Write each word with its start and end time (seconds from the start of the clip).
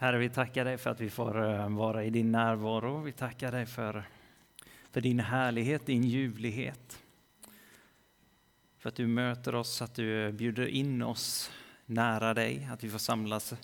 Herre, 0.00 0.18
vi 0.18 0.28
tackar 0.28 0.64
dig 0.64 0.78
för 0.78 0.90
att 0.90 1.00
vi 1.00 1.10
får 1.10 1.50
eh, 1.50 1.68
vara 1.68 2.04
i 2.04 2.10
din 2.10 2.32
närvaro. 2.32 3.00
Vi 3.00 3.12
tackar 3.12 3.52
dig 3.52 3.66
för, 3.66 4.04
för 4.90 5.00
din 5.00 5.20
härlighet, 5.20 5.86
din 5.86 6.04
ljuvlighet. 6.04 7.02
För 8.78 8.88
att 8.88 8.94
du 8.94 9.06
möter 9.06 9.54
oss, 9.54 9.82
att 9.82 9.94
du 9.94 10.32
bjuder 10.32 10.66
in 10.66 11.02
oss 11.02 11.52
nära 11.86 12.34
dig, 12.34 12.68
att 12.72 12.84
vi 12.84 12.90
får 12.90 12.98
samlas, 12.98 13.54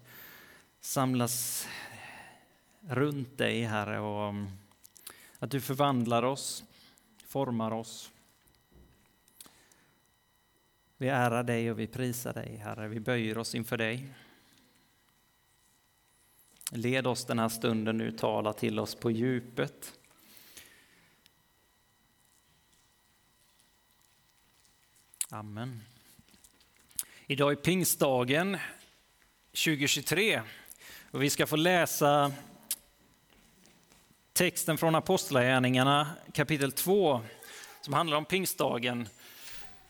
samlas 0.81 1.69
runt 2.81 3.39
dig, 3.39 3.63
Herre, 3.63 4.01
och 4.01 4.29
mm, 4.29 4.47
att 5.39 5.51
du 5.51 5.61
förvandlar 5.61 6.23
oss, 6.23 6.65
formar 7.27 7.73
oss. 7.73 8.11
Vi 10.97 11.09
ärar 11.09 11.43
dig 11.43 11.71
och 11.71 11.79
vi 11.79 11.87
prisar 11.87 12.33
dig, 12.33 12.57
Herre. 12.57 12.89
Vi 12.89 13.01
böjer 13.01 13.39
oss 13.39 13.55
inför 13.55 13.77
dig. 13.77 14.15
Led 16.71 17.07
oss 17.07 17.25
den 17.25 17.39
här 17.39 17.49
stunden 17.49 17.99
nu, 17.99 18.13
tala 18.13 18.53
till 18.53 18.79
oss 18.79 18.95
på 18.95 19.11
djupet. 19.11 19.99
Amen. 25.31 25.83
Idag 27.27 27.53
är 27.53 27.57
pingstdagen 27.57 28.57
2023 29.51 30.43
och 31.11 31.23
vi 31.23 31.31
ska 31.31 31.47
få 31.47 31.57
läsa 31.57 32.33
texten 34.33 34.79
från 34.79 34.95
Apostlagärningarna 34.95 36.11
kapitel 36.33 36.73
2 36.73 37.21
som 37.81 37.95
handlar 37.95 38.17
om 38.17 38.25
pingstdagen. 38.25 39.09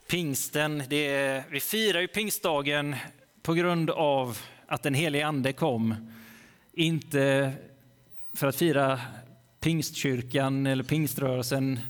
Pingsten, 0.07 0.83
det 0.89 1.07
är, 1.07 1.45
vi 1.51 1.61
firar 1.61 2.01
ju 2.01 2.09
pingstdagen 2.09 2.97
på 3.43 3.55
grund 3.55 3.91
av 3.91 4.39
att 4.67 4.83
den 4.83 4.95
helige 4.95 5.27
ande 5.27 5.53
kom 5.53 6.11
inte 6.77 7.53
för 8.35 8.47
att 8.47 8.57
fira 8.57 9.01
pingstkyrkan 9.61 10.67
eller 10.67 10.85
pingströrelsen. 10.85 11.81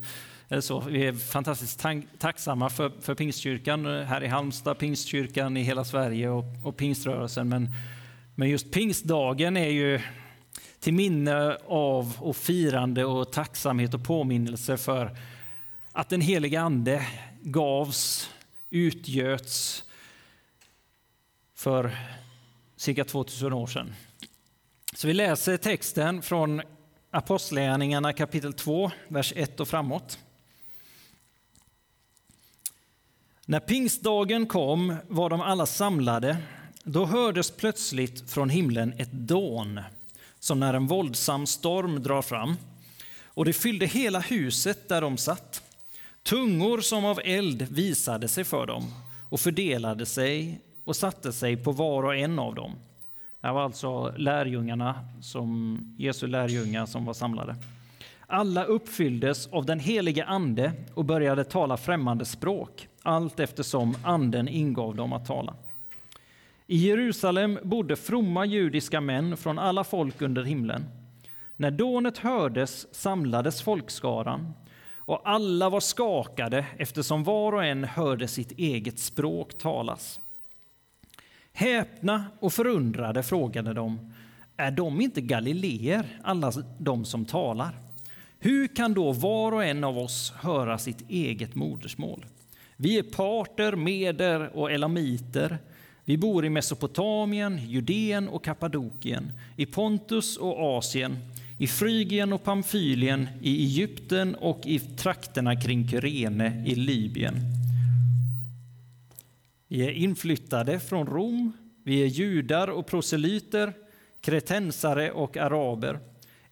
Eller 0.48 0.60
så. 0.60 0.80
Vi 0.80 1.06
är 1.06 1.12
fantastiskt 1.12 1.86
tacksamma 2.18 2.70
för, 2.70 2.92
för 3.00 3.14
pingstkyrkan 3.14 3.86
här 3.86 4.24
i 4.24 4.26
Halmstad, 4.26 4.78
pingstkyrkan 4.78 5.56
i 5.56 5.62
hela 5.62 5.84
Sverige 5.84 6.28
och, 6.28 6.44
och 6.64 6.76
pingströrelsen. 6.76 7.48
Men, 7.48 7.68
men 8.34 8.48
just 8.48 8.70
pingstdagen 8.70 9.56
är 9.56 9.68
ju 9.68 10.00
till 10.80 10.94
minne 10.94 11.56
av 11.66 12.16
och 12.18 12.36
firande 12.36 13.04
och 13.04 13.32
tacksamhet 13.32 13.94
och 13.94 14.04
påminnelse 14.04 14.76
för 14.76 15.16
att 15.92 16.08
den 16.08 16.20
heliga 16.20 16.60
ande 16.60 17.06
gavs, 17.42 18.30
utgöts 18.70 19.84
för 21.56 21.96
cirka 22.76 23.04
2000 23.04 23.52
år 23.52 23.66
sedan. 23.66 23.94
Så 24.96 25.06
vi 25.06 25.14
läser 25.14 25.56
texten 25.56 26.22
från 26.22 26.62
Apostlagärningarna 27.10 28.12
kapitel 28.12 28.52
2, 28.52 28.90
vers 29.08 29.32
1 29.36 29.60
och 29.60 29.68
framåt. 29.68 30.18
När 33.46 33.60
pingstdagen 33.60 34.46
kom 34.46 34.96
var 35.08 35.30
de 35.30 35.40
alla 35.40 35.66
samlade. 35.66 36.36
Då 36.84 37.04
hördes 37.04 37.50
plötsligt 37.50 38.30
från 38.30 38.48
himlen 38.48 38.94
ett 38.98 39.12
dån, 39.12 39.80
som 40.38 40.60
när 40.60 40.74
en 40.74 40.86
våldsam 40.86 41.46
storm 41.46 42.02
drar 42.02 42.22
fram. 42.22 42.56
Och 43.24 43.44
det 43.44 43.52
fyllde 43.52 43.86
hela 43.86 44.20
huset 44.20 44.88
där 44.88 45.00
de 45.00 45.16
satt. 45.16 45.62
Tungor 46.22 46.80
som 46.80 47.04
av 47.04 47.20
eld 47.24 47.62
visade 47.62 48.28
sig 48.28 48.44
för 48.44 48.66
dem 48.66 48.94
och 49.30 49.40
fördelade 49.40 50.06
sig 50.06 50.60
och 50.84 50.96
satte 50.96 51.32
sig 51.32 51.56
på 51.56 51.72
var 51.72 52.02
och 52.02 52.16
en 52.16 52.38
av 52.38 52.54
dem. 52.54 52.76
Det 53.44 53.52
var 53.52 53.62
alltså 53.62 54.14
lärjungarna, 54.16 54.94
som, 55.20 55.78
Jesu 55.98 56.26
lärjungar 56.26 56.86
som 56.86 57.04
var 57.04 57.14
samlade. 57.14 57.56
Alla 58.26 58.64
uppfylldes 58.64 59.46
av 59.46 59.66
den 59.66 59.80
helige 59.80 60.24
Ande 60.24 60.72
och 60.94 61.04
började 61.04 61.44
tala 61.44 61.76
främmande 61.76 62.24
språk, 62.24 62.88
allt 63.02 63.40
eftersom 63.40 63.94
Anden 64.04 64.48
ingav 64.48 64.96
dem 64.96 65.12
att 65.12 65.26
tala. 65.26 65.54
I 66.66 66.76
Jerusalem 66.76 67.58
bodde 67.62 67.96
fromma 67.96 68.44
judiska 68.44 69.00
män 69.00 69.36
från 69.36 69.58
alla 69.58 69.84
folk 69.84 70.22
under 70.22 70.42
himlen. 70.42 70.84
När 71.56 71.70
dånet 71.70 72.18
hördes 72.18 72.94
samlades 72.94 73.62
folkskaran 73.62 74.52
och 74.96 75.28
alla 75.28 75.68
var 75.68 75.80
skakade 75.80 76.66
eftersom 76.78 77.24
var 77.24 77.52
och 77.52 77.64
en 77.64 77.84
hörde 77.84 78.28
sitt 78.28 78.52
eget 78.52 78.98
språk 78.98 79.58
talas. 79.58 80.20
Häpna 81.56 82.24
och 82.40 82.52
förundrade 82.52 83.22
frågade 83.22 83.74
de, 83.74 84.12
är 84.56 84.70
de 84.70 85.00
inte 85.00 85.20
galileer, 85.20 86.20
alla 86.22 86.52
de 86.78 87.04
som 87.04 87.24
talar? 87.24 87.78
Hur 88.38 88.66
kan 88.68 88.94
då 88.94 89.12
var 89.12 89.52
och 89.52 89.64
en 89.64 89.84
av 89.84 89.98
oss 89.98 90.32
höra 90.36 90.78
sitt 90.78 91.10
eget 91.10 91.54
modersmål? 91.54 92.26
Vi 92.76 92.98
är 92.98 93.02
parter, 93.02 93.76
meder 93.76 94.56
och 94.56 94.72
elamiter. 94.72 95.58
Vi 96.04 96.18
bor 96.18 96.44
i 96.44 96.50
Mesopotamien, 96.50 97.58
Judeen 97.68 98.28
och 98.28 98.44
Kappadokien, 98.44 99.32
i 99.56 99.66
Pontus 99.66 100.36
och 100.36 100.76
Asien, 100.78 101.16
i 101.58 101.66
Frygien 101.66 102.32
och 102.32 102.44
Pamfylien, 102.44 103.28
i 103.42 103.64
Egypten 103.64 104.34
och 104.34 104.60
i 104.64 104.78
trakterna 104.78 105.60
kring 105.60 105.88
Kyrene 105.88 106.64
i 106.66 106.74
Libyen 106.74 107.63
vi 109.68 109.86
är 109.86 109.90
inflyttade 109.90 110.80
från 110.80 111.06
Rom, 111.06 111.52
vi 111.82 112.02
är 112.02 112.06
judar 112.06 112.68
och 112.68 112.86
proselyter, 112.86 113.72
kretensare 114.20 115.12
och 115.12 115.36
araber. 115.36 116.00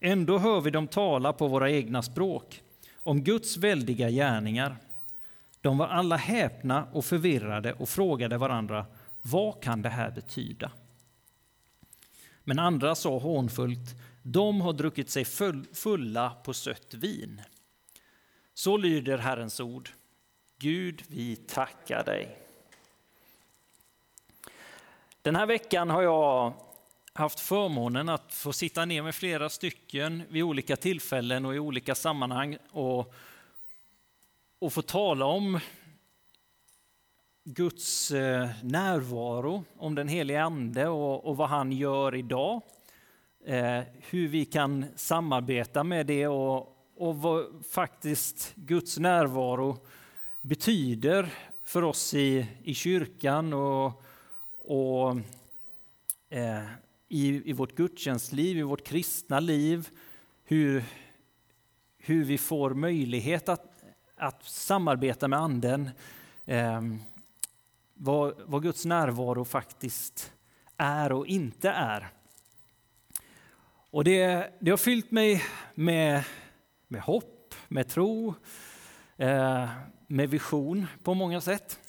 Ändå 0.00 0.38
hör 0.38 0.60
vi 0.60 0.70
dem 0.70 0.88
tala 0.88 1.32
på 1.32 1.48
våra 1.48 1.70
egna 1.70 2.02
språk 2.02 2.62
om 2.94 3.24
Guds 3.24 3.56
väldiga 3.56 4.10
gärningar. 4.10 4.76
De 5.60 5.78
var 5.78 5.86
alla 5.86 6.16
häpna 6.16 6.84
och 6.92 7.04
förvirrade 7.04 7.72
och 7.72 7.88
frågade 7.88 8.38
varandra, 8.38 8.86
vad 9.22 9.62
kan 9.62 9.82
det 9.82 9.88
här 9.88 10.10
betyda? 10.10 10.72
Men 12.44 12.58
andra 12.58 12.94
sa 12.94 13.18
hånfullt, 13.18 13.96
de 14.22 14.60
har 14.60 14.72
druckit 14.72 15.10
sig 15.10 15.24
fulla 15.72 16.30
på 16.30 16.54
sött 16.54 16.94
vin. 16.94 17.40
Så 18.54 18.76
lyder 18.76 19.18
Herrens 19.18 19.60
ord. 19.60 19.90
Gud, 20.58 21.02
vi 21.08 21.36
tackar 21.36 22.04
dig. 22.04 22.41
Den 25.24 25.36
här 25.36 25.46
veckan 25.46 25.90
har 25.90 26.02
jag 26.02 26.52
haft 27.12 27.40
förmånen 27.40 28.08
att 28.08 28.34
få 28.34 28.52
sitta 28.52 28.84
ner 28.84 29.02
med 29.02 29.14
flera 29.14 29.48
stycken 29.48 30.22
vid 30.28 30.42
olika 30.42 30.76
tillfällen 30.76 31.44
och 31.44 31.54
i 31.54 31.58
olika 31.58 31.94
sammanhang 31.94 32.58
och, 32.70 33.14
och 34.58 34.72
få 34.72 34.82
tala 34.82 35.26
om 35.26 35.60
Guds 37.44 38.10
eh, 38.10 38.48
närvaro, 38.62 39.64
om 39.78 39.94
den 39.94 40.08
helige 40.08 40.42
Ande 40.42 40.88
och, 40.88 41.24
och 41.24 41.36
vad 41.36 41.48
han 41.48 41.72
gör 41.72 42.14
idag. 42.14 42.62
Eh, 43.46 43.80
hur 44.10 44.28
vi 44.28 44.44
kan 44.44 44.84
samarbeta 44.96 45.84
med 45.84 46.06
det 46.06 46.26
och, 46.26 46.76
och 46.96 47.16
vad 47.16 47.64
faktiskt 47.70 48.52
Guds 48.54 48.98
närvaro 48.98 49.78
betyder 50.40 51.28
för 51.64 51.82
oss 51.82 52.14
i, 52.14 52.46
i 52.62 52.74
kyrkan 52.74 53.52
och, 53.52 54.02
och 54.64 55.16
eh, 56.30 56.64
i, 57.08 57.50
i 57.50 57.52
vårt 57.52 57.76
gudstjänstliv, 57.76 58.58
i 58.58 58.62
vårt 58.62 58.86
kristna 58.86 59.40
liv, 59.40 59.88
hur, 60.44 60.84
hur 61.98 62.24
vi 62.24 62.38
får 62.38 62.74
möjlighet 62.74 63.48
att, 63.48 63.84
att 64.16 64.44
samarbeta 64.44 65.28
med 65.28 65.38
Anden, 65.38 65.90
eh, 66.44 66.82
vad, 67.94 68.34
vad 68.46 68.62
Guds 68.62 68.84
närvaro 68.84 69.44
faktiskt 69.44 70.32
är 70.76 71.12
och 71.12 71.26
inte 71.26 71.70
är. 71.70 72.08
Och 73.90 74.04
det, 74.04 74.52
det 74.60 74.70
har 74.70 74.78
fyllt 74.78 75.10
mig 75.10 75.42
med, 75.74 76.24
med 76.88 77.00
hopp, 77.00 77.54
med 77.68 77.88
tro, 77.88 78.34
eh, 79.16 79.70
med 80.06 80.30
vision 80.30 80.86
på 81.02 81.14
många 81.14 81.40
sätt. 81.40 81.81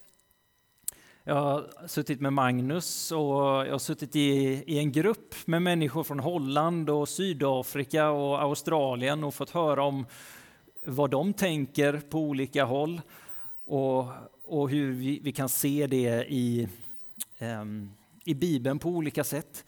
Jag 1.26 1.36
har 1.36 1.88
suttit 1.88 2.22
med 2.22 2.34
Magnus 2.34 3.12
och 3.12 3.20
jag 3.68 3.72
har 3.72 3.80
suttit 3.80 4.16
i, 4.16 4.30
i, 4.68 4.80
en 4.80 4.92
grupp 4.92 5.36
med 5.46 5.62
människor 5.62 6.04
från 6.04 6.20
Holland 6.20 6.90
och 6.90 7.10
Sydafrika 7.10 8.10
och 8.10 8.42
Australien 8.42 9.24
och 9.24 9.34
fått 9.34 9.50
höra 9.50 9.84
om 9.84 10.06
vad 10.86 11.10
de 11.10 11.34
tänker 11.34 12.02
på 12.10 12.20
olika 12.20 12.66
håll 12.66 13.02
och, 13.66 14.06
och 14.46 14.70
hur 14.70 14.92
vi, 14.92 15.20
vi, 15.24 15.32
kan 15.32 15.50
se 15.50 15.88
det 15.88 16.26
i, 16.34 16.68
um, 17.40 17.92
i 18.26 18.34
Bibeln 18.34 18.80
på 18.80 18.90
olika 18.90 19.24
sätt. 19.24 19.66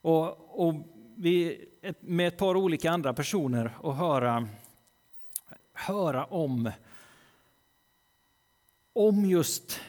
Och, 0.00 0.66
och 0.66 0.74
vi, 1.16 1.64
med 2.00 2.28
ett 2.28 2.38
par 2.38 2.56
olika 2.56 2.90
andra 2.90 3.14
personer 3.14 3.70
och 3.80 3.96
höra, 3.96 4.48
höra 5.72 6.24
om, 6.24 6.70
om 8.92 9.24
just 9.24 9.80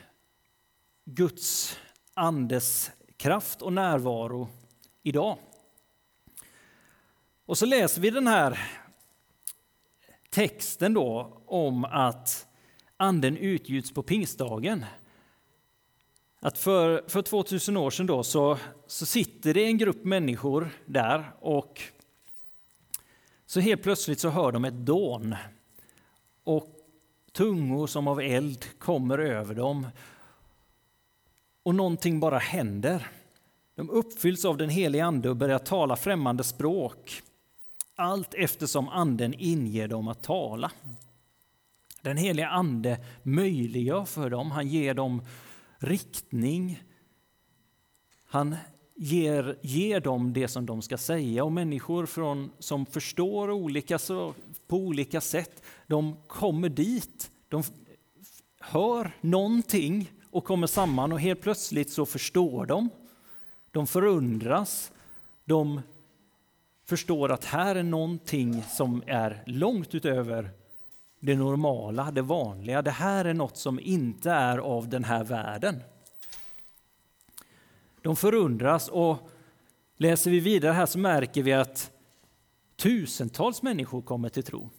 Guds 1.10 1.80
andes 2.14 2.92
kraft 3.18 3.62
och 3.62 3.74
närvaro 3.74 4.50
idag 5.04 5.38
Och 7.46 7.58
så 7.58 7.66
läser 7.66 8.02
vi 8.02 8.10
den 8.10 8.28
här 8.28 8.60
texten 10.30 10.94
då 10.94 11.42
om 11.46 11.86
att 11.86 12.48
anden 12.98 13.38
utgjuts 13.38 13.92
på 13.92 14.04
pingstdagen. 14.04 14.86
Att 16.40 16.58
för, 16.58 17.04
för 17.08 17.22
2000 17.22 17.78
år 17.78 17.90
sedan 17.90 18.06
då 18.06 18.24
så, 18.24 18.58
så 18.88 19.06
sitter 19.06 19.54
det 19.54 19.66
en 19.66 19.78
grupp 19.78 20.04
människor 20.04 20.70
där 20.86 21.32
och 21.40 21.82
så 23.46 23.60
helt 23.60 23.84
plötsligt 23.84 24.20
så 24.20 24.30
hör 24.30 24.52
de 24.52 24.66
ett 24.66 24.86
dån. 24.86 25.36
Och 26.44 26.76
tungor 27.32 27.88
som 27.88 28.08
av 28.08 28.22
eld 28.22 28.80
kommer 28.80 29.18
över 29.18 29.56
dem. 29.56 29.88
Och 31.68 31.76
någonting 31.76 32.20
bara 32.20 32.38
händer. 32.38 33.08
De 33.76 33.90
uppfylls 33.90 34.46
av 34.46 34.58
den 34.58 34.70
helige 34.70 35.06
Ande 35.06 35.30
och 35.30 35.36
börjar 35.36 35.60
tala 35.60 35.96
främmande 35.96 36.44
språk. 36.44 37.22
Allt 37.96 38.34
eftersom 38.34 38.90
Anden 38.90 39.34
inger 39.34 39.88
dem 39.88 40.08
att 40.08 40.24
tala. 40.24 40.72
Den 42.02 42.18
helige 42.18 42.48
Ande 42.48 43.00
möjliggör 43.24 44.06
för 44.06 44.30
dem, 44.30 44.52
han 44.52 44.68
ger 44.68 44.94
dem 44.94 45.22
riktning. 45.78 46.84
Han 48.26 48.56
ger, 48.96 49.60
ger 49.62 50.00
dem 50.00 50.34
det 50.34 50.48
som 50.48 50.66
de 50.66 50.82
ska 50.82 50.98
säga 50.98 51.44
och 51.44 51.52
människor 51.52 52.06
från, 52.06 52.52
som 52.60 52.86
förstår 52.86 53.52
olika 53.52 54.00
så, 54.00 54.34
på 54.68 54.78
olika 54.78 55.22
sätt, 55.22 55.64
de 55.88 56.16
kommer 56.28 56.70
dit. 56.70 57.32
De 57.50 57.64
hör 58.60 59.12
någonting 59.22 60.12
och 60.32 60.46
kommer 60.46 60.68
samman 60.68 61.12
och 61.12 61.20
helt 61.20 61.42
plötsligt 61.42 61.90
så 61.90 62.06
förstår 62.06 62.66
de. 62.66 62.90
De 63.72 63.88
förundras. 63.88 64.92
De 65.46 65.82
förstår 66.86 67.32
att 67.32 67.46
här 67.46 67.76
är 67.76 67.84
någonting 67.84 68.64
som 68.64 69.04
är 69.08 69.44
långt 69.46 69.96
utöver 69.96 70.50
det 71.20 71.36
normala, 71.36 72.12
det 72.12 72.22
vanliga. 72.22 72.82
Det 72.82 72.92
här 72.92 73.26
är 73.26 73.34
något 73.34 73.58
som 73.58 73.80
inte 73.80 74.32
är 74.32 74.58
av 74.58 74.90
den 74.90 75.04
här 75.04 75.24
världen. 75.24 75.84
De 78.02 78.16
förundras 78.16 78.90
och 78.90 79.30
läser 79.98 80.32
vi 80.32 80.40
vidare 80.40 80.74
här 80.74 80.86
så 80.86 81.00
märker 81.00 81.44
vi 81.44 81.54
att 81.54 81.92
tusentals 82.76 83.62
människor 83.62 84.02
kommer 84.02 84.30
till 84.30 84.44
tro. 84.44 84.70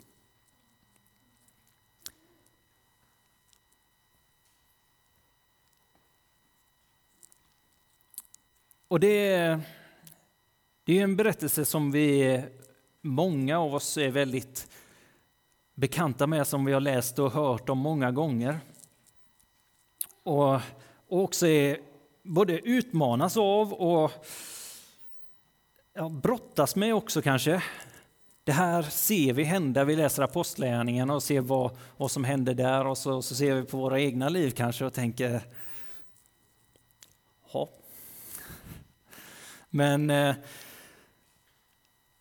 Och 8.89 9.01
det 9.01 9.29
är, 9.29 9.61
det 10.85 10.99
är 10.99 11.05
en 11.05 11.17
berättelse 11.17 11.65
som 11.65 11.91
vi, 11.91 12.43
många 13.01 13.59
av 13.59 13.75
oss 13.75 13.97
är 13.97 14.11
väldigt 14.11 14.69
bekanta 15.75 16.27
med, 16.27 16.47
som 16.47 16.65
vi 16.65 16.73
har 16.73 16.81
läst 16.81 17.19
och 17.19 17.33
hört 17.33 17.69
om 17.69 17.79
många 17.79 18.11
gånger. 18.11 18.59
Och, 20.23 20.55
och 21.09 21.23
också 21.23 21.47
är 21.47 21.79
både 22.23 22.59
utmanas 22.59 23.37
av 23.37 23.73
och 23.73 24.13
ja, 25.95 26.09
brottas 26.09 26.77
med 26.77 26.95
också 26.95 27.23
kanske. 27.23 27.63
Det 28.45 28.53
här 28.53 28.83
ser 28.83 29.33
vi 29.33 29.45
hända, 29.45 29.85
vi 29.85 29.97
läser 29.97 30.23
apostlagärningarna 30.23 31.15
och 31.15 31.23
ser 31.23 31.41
vad, 31.41 31.77
vad 31.97 32.11
som 32.11 32.25
händer 32.25 32.55
där 32.55 32.87
och 32.87 32.99
så, 32.99 33.23
så 33.23 33.35
ser 33.35 33.55
vi 33.55 33.65
på 33.65 33.77
våra 33.77 34.01
egna 34.01 34.29
liv 34.29 34.51
kanske 34.51 34.85
och 34.85 34.95
tänker, 34.95 35.43
ja, 37.53 37.69
men 39.71 40.11
eh, 40.11 40.35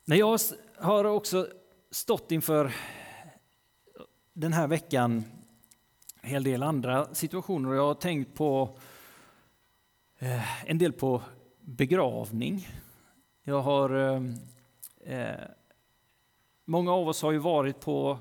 när 0.05 0.15
jag 0.15 0.39
har 0.77 1.03
också 1.05 1.47
stått 1.91 2.31
inför 2.31 2.75
den 4.33 4.53
här 4.53 4.67
veckan 4.67 5.23
en 6.21 6.29
hel 6.29 6.44
del 6.44 6.63
andra 6.63 7.13
situationer 7.15 7.69
och 7.69 7.75
jag 7.75 7.88
har 7.88 7.94
tänkt 7.94 8.33
på 8.33 8.77
eh, 10.19 10.69
en 10.69 10.77
del 10.77 10.94
på 10.94 11.21
begravning. 11.59 12.67
Jag 13.44 13.61
har 13.61 13.89
eh, 13.89 14.21
eh 15.13 15.47
Många 16.69 16.91
av 16.91 17.07
oss 17.07 17.21
har 17.21 17.31
ju 17.31 17.38
varit 17.38 17.79
på 17.79 18.17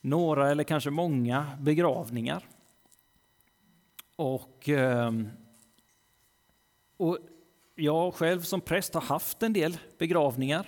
några 0.00 0.50
eller 0.50 0.64
kanske 0.64 0.90
många 0.90 1.46
begravningar. 1.60 2.48
Och, 4.16 4.68
ehm, 4.68 5.28
och 6.96 7.18
jag 7.74 8.14
själv 8.14 8.40
som 8.40 8.60
präst 8.60 8.94
har 8.94 9.00
haft 9.00 9.42
en 9.42 9.52
del 9.52 9.78
begravningar. 9.98 10.66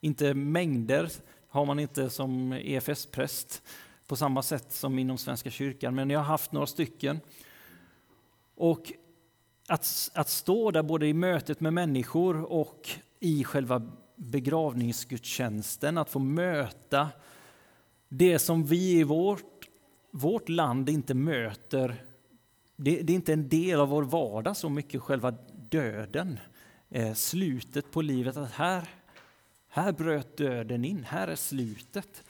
Inte 0.00 0.34
mängder 0.34 1.10
har 1.48 1.64
man 1.64 1.78
inte 1.78 2.10
som 2.10 2.52
EFS-präst 2.52 3.62
på 4.06 4.16
samma 4.16 4.42
sätt 4.42 4.72
som 4.72 4.98
inom 4.98 5.18
Svenska 5.18 5.50
kyrkan, 5.50 5.94
men 5.94 6.10
jag 6.10 6.18
har 6.18 6.24
haft 6.24 6.52
några 6.52 6.66
stycken. 6.66 7.20
Och 8.54 8.92
att, 9.68 10.10
att 10.14 10.28
stå 10.28 10.70
där 10.70 10.82
både 10.82 11.06
i 11.06 11.14
mötet 11.14 11.60
med 11.60 11.72
människor 11.72 12.52
och 12.52 12.88
i 13.20 13.44
själva 13.44 13.82
begravningsgudstjänsten, 14.16 15.98
att 15.98 16.10
få 16.10 16.18
möta 16.18 17.08
det 18.08 18.38
som 18.38 18.64
vi 18.64 18.98
i 18.98 19.04
vårt, 19.04 19.68
vårt 20.10 20.48
land 20.48 20.88
inte 20.88 21.14
möter. 21.14 22.04
Det, 22.76 23.00
det 23.02 23.12
är 23.12 23.14
inte 23.14 23.32
en 23.32 23.48
del 23.48 23.80
av 23.80 23.88
vår 23.88 24.02
vardag 24.02 24.56
så 24.56 24.68
mycket, 24.68 25.02
själva 25.02 25.34
döden, 25.76 26.38
eh, 26.88 27.14
slutet 27.14 27.90
på 27.90 28.02
livet. 28.02 28.36
Att 28.36 28.50
här, 28.50 28.88
här 29.68 29.92
bröt 29.92 30.36
döden 30.36 30.84
in, 30.84 31.04
här 31.04 31.28
är 31.28 31.36
slutet. 31.36 32.24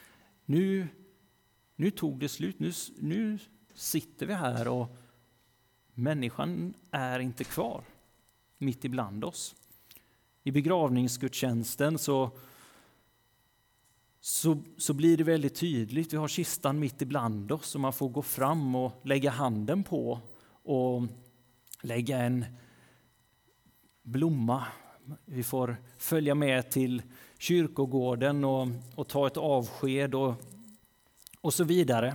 Nu, 0.45 0.89
nu 1.77 1.91
tog 1.91 2.19
det 2.19 2.29
slut, 2.29 2.59
nu, 2.59 2.73
nu 2.99 3.39
sitter 3.75 4.27
vi 4.27 4.35
här 4.35 4.69
och 4.69 4.97
människan 5.95 6.75
är 6.91 7.19
inte 7.19 7.45
kvar 7.45 7.85
mitt 8.59 8.85
ibland 8.85 9.25
oss. 9.25 9.55
I 10.43 10.51
begravningsgudstjänsten 10.51 11.99
så, 11.99 12.31
så, 14.21 14.63
så 14.77 14.95
blir 14.95 15.17
det 15.17 15.25
väldigt 15.25 15.55
tydligt. 15.55 16.13
Vi 16.13 16.17
har 16.17 16.29
kistan 16.29 16.79
mitt 16.79 17.03
ibland 17.03 17.53
oss 17.53 17.75
och 17.75 17.81
man 17.81 17.93
får 17.93 18.09
gå 18.09 18.23
fram 18.23 18.75
och 18.75 18.93
lägga 19.03 19.31
handen 19.31 19.85
på 19.85 20.21
och 20.63 21.03
lägga 21.83 22.19
en 22.19 22.45
blomma. 24.07 24.65
Vi 25.25 25.43
får 25.43 25.77
följa 25.99 26.35
med 26.35 26.71
till 26.71 27.03
kyrkogården 27.39 28.45
och, 28.45 28.69
och 28.95 29.09
ta 29.09 29.27
ett 29.27 29.37
avsked 29.37 30.15
och, 30.15 30.35
och 31.41 31.55
så 31.55 31.65
vidare. 31.65 32.15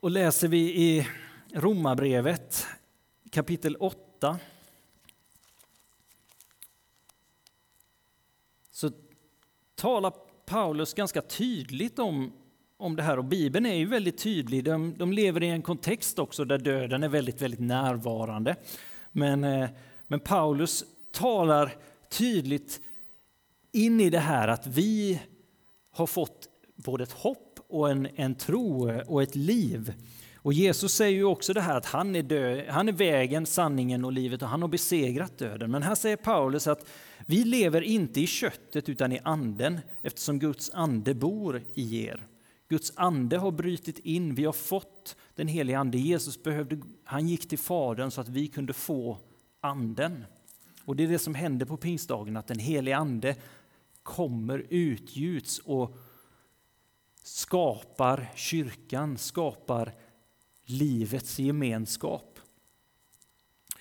Och 0.00 0.10
läser 0.10 0.48
vi 0.48 0.58
i 0.58 1.08
Romarbrevet 1.52 2.66
kapitel 3.30 3.76
8 3.76 4.38
så 8.70 8.90
talar 9.74 10.12
Paulus 10.46 10.94
ganska 10.94 11.22
tydligt 11.22 11.98
om, 11.98 12.32
om 12.76 12.96
det 12.96 13.02
här 13.02 13.18
och 13.18 13.24
Bibeln 13.24 13.66
är 13.66 13.74
ju 13.74 13.86
väldigt 13.86 14.18
tydlig. 14.18 14.64
De, 14.64 14.94
de 14.98 15.12
lever 15.12 15.42
i 15.42 15.48
en 15.48 15.62
kontext 15.62 16.18
också 16.18 16.44
där 16.44 16.58
döden 16.58 17.02
är 17.02 17.08
väldigt, 17.08 17.42
väldigt 17.42 17.60
närvarande. 17.60 18.56
Men, 19.12 19.44
eh, 19.44 19.68
men 20.06 20.20
Paulus 20.20 20.84
talar 21.12 21.76
tydligt 22.08 22.80
in 23.72 24.00
i 24.00 24.10
det 24.10 24.18
här 24.18 24.48
att 24.48 24.66
vi 24.66 25.20
har 25.90 26.06
fått 26.06 26.48
både 26.76 27.02
ett 27.02 27.12
hopp 27.12 27.60
och 27.68 27.90
en, 27.90 28.08
en 28.16 28.34
tro 28.34 29.00
och 29.06 29.22
ett 29.22 29.34
liv. 29.34 29.94
Och 30.36 30.52
Jesus 30.52 30.94
säger 30.94 31.16
ju 31.16 31.24
också 31.24 31.52
det 31.52 31.60
här 31.60 31.76
att 31.76 31.86
han 31.86 32.16
är, 32.16 32.22
död, 32.22 32.64
han 32.68 32.88
är 32.88 32.92
vägen, 32.92 33.46
sanningen 33.46 34.04
och 34.04 34.12
livet 34.12 34.42
och 34.42 34.48
han 34.48 34.62
har 34.62 34.68
besegrat 34.68 35.38
döden. 35.38 35.70
Men 35.70 35.82
här 35.82 35.94
säger 35.94 36.16
Paulus 36.16 36.66
att 36.66 36.86
vi 37.26 37.44
lever 37.44 37.80
inte 37.80 38.20
i 38.20 38.26
köttet 38.26 38.88
utan 38.88 39.12
i 39.12 39.20
anden 39.24 39.80
eftersom 40.02 40.38
Guds 40.38 40.70
ande 40.70 41.14
bor 41.14 41.62
i 41.74 42.04
er. 42.06 42.26
Guds 42.70 42.92
ande 42.96 43.38
har 43.38 43.50
brutit 43.50 43.98
in, 43.98 44.34
vi 44.34 44.44
har 44.44 44.52
fått 44.52 45.16
den 45.34 45.48
helige 45.48 45.78
ande. 45.78 45.98
Jesus 45.98 46.42
behövde, 46.42 46.80
han 47.04 47.28
gick 47.28 47.48
till 47.48 47.58
Fadern 47.58 48.10
så 48.10 48.20
att 48.20 48.28
vi 48.28 48.48
kunde 48.48 48.72
få 48.72 49.18
anden. 49.60 50.24
Och 50.84 50.96
det 50.96 51.04
är 51.04 51.08
det 51.08 51.18
som 51.18 51.34
händer 51.34 51.66
på 51.66 51.76
pingstdagen, 51.76 52.36
att 52.36 52.46
den 52.46 52.58
helige 52.58 52.96
ande 52.96 53.36
kommer, 54.02 54.66
utgjuts 54.68 55.58
och 55.58 55.96
skapar 57.22 58.32
kyrkan, 58.34 59.18
skapar 59.18 59.94
livets 60.64 61.38
gemenskap. 61.38 62.38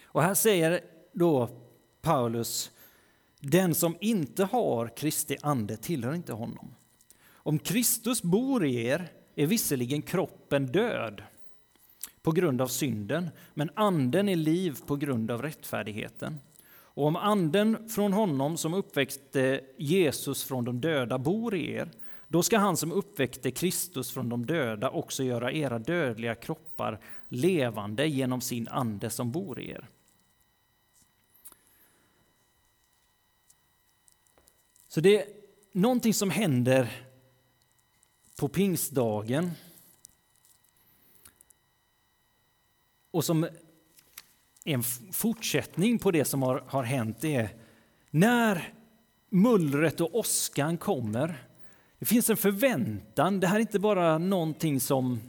Och 0.03 0.23
här 0.23 0.33
säger 0.33 0.81
då 1.13 1.49
Paulus, 2.01 2.71
den 3.39 3.75
som 3.75 3.97
inte 4.01 4.43
har 4.43 4.97
Kristi 4.97 5.37
ande 5.41 5.77
tillhör 5.77 6.13
inte 6.13 6.33
honom. 6.33 6.75
Om 7.43 7.59
Kristus 7.59 8.21
bor 8.21 8.65
i 8.65 8.85
er 8.85 9.11
är 9.35 9.45
visserligen 9.45 10.01
kroppen 10.01 10.65
död 10.65 11.23
på 12.21 12.31
grund 12.31 12.61
av 12.61 12.67
synden, 12.67 13.29
men 13.53 13.69
anden 13.73 14.29
är 14.29 14.35
liv 14.35 14.77
på 14.85 14.95
grund 14.95 15.31
av 15.31 15.41
rättfärdigheten. 15.41 16.39
Och 16.71 17.05
om 17.05 17.15
anden 17.15 17.89
från 17.89 18.13
honom 18.13 18.57
som 18.57 18.73
uppväckte 18.73 19.61
Jesus 19.77 20.43
från 20.43 20.65
de 20.65 20.81
döda 20.81 21.17
bor 21.17 21.55
i 21.55 21.71
er, 21.71 21.89
då 22.27 22.43
ska 22.43 22.57
han 22.57 22.77
som 22.77 22.91
uppväckte 22.91 23.51
Kristus 23.51 24.11
från 24.11 24.29
de 24.29 24.45
döda 24.45 24.89
också 24.89 25.23
göra 25.23 25.51
era 25.51 25.79
dödliga 25.79 26.35
kroppar 26.35 26.99
levande 27.29 28.07
genom 28.07 28.41
sin 28.41 28.67
ande 28.67 29.09
som 29.09 29.31
bor 29.31 29.59
i 29.59 29.69
er. 29.69 29.89
Så 34.87 35.01
det 35.01 35.21
är 35.21 35.27
någonting 35.71 36.13
som 36.13 36.29
händer 36.29 37.08
på 38.39 38.47
pingstdagen 38.47 39.51
och 43.11 43.25
som 43.25 43.47
en 44.65 44.83
fortsättning 45.11 45.99
på 45.99 46.11
det 46.11 46.25
som 46.25 46.43
har, 46.43 46.63
har 46.67 46.83
hänt 46.83 47.23
är 47.23 47.49
när 48.09 48.73
mullret 49.29 50.01
och 50.01 50.15
åskan 50.15 50.77
kommer. 50.77 51.43
Det 51.99 52.05
finns 52.05 52.29
en 52.29 52.37
förväntan. 52.37 53.39
Det 53.39 53.47
här 53.47 53.55
är 53.55 53.59
inte 53.59 53.79
bara 53.79 54.17
någonting 54.17 54.79
som, 54.79 55.19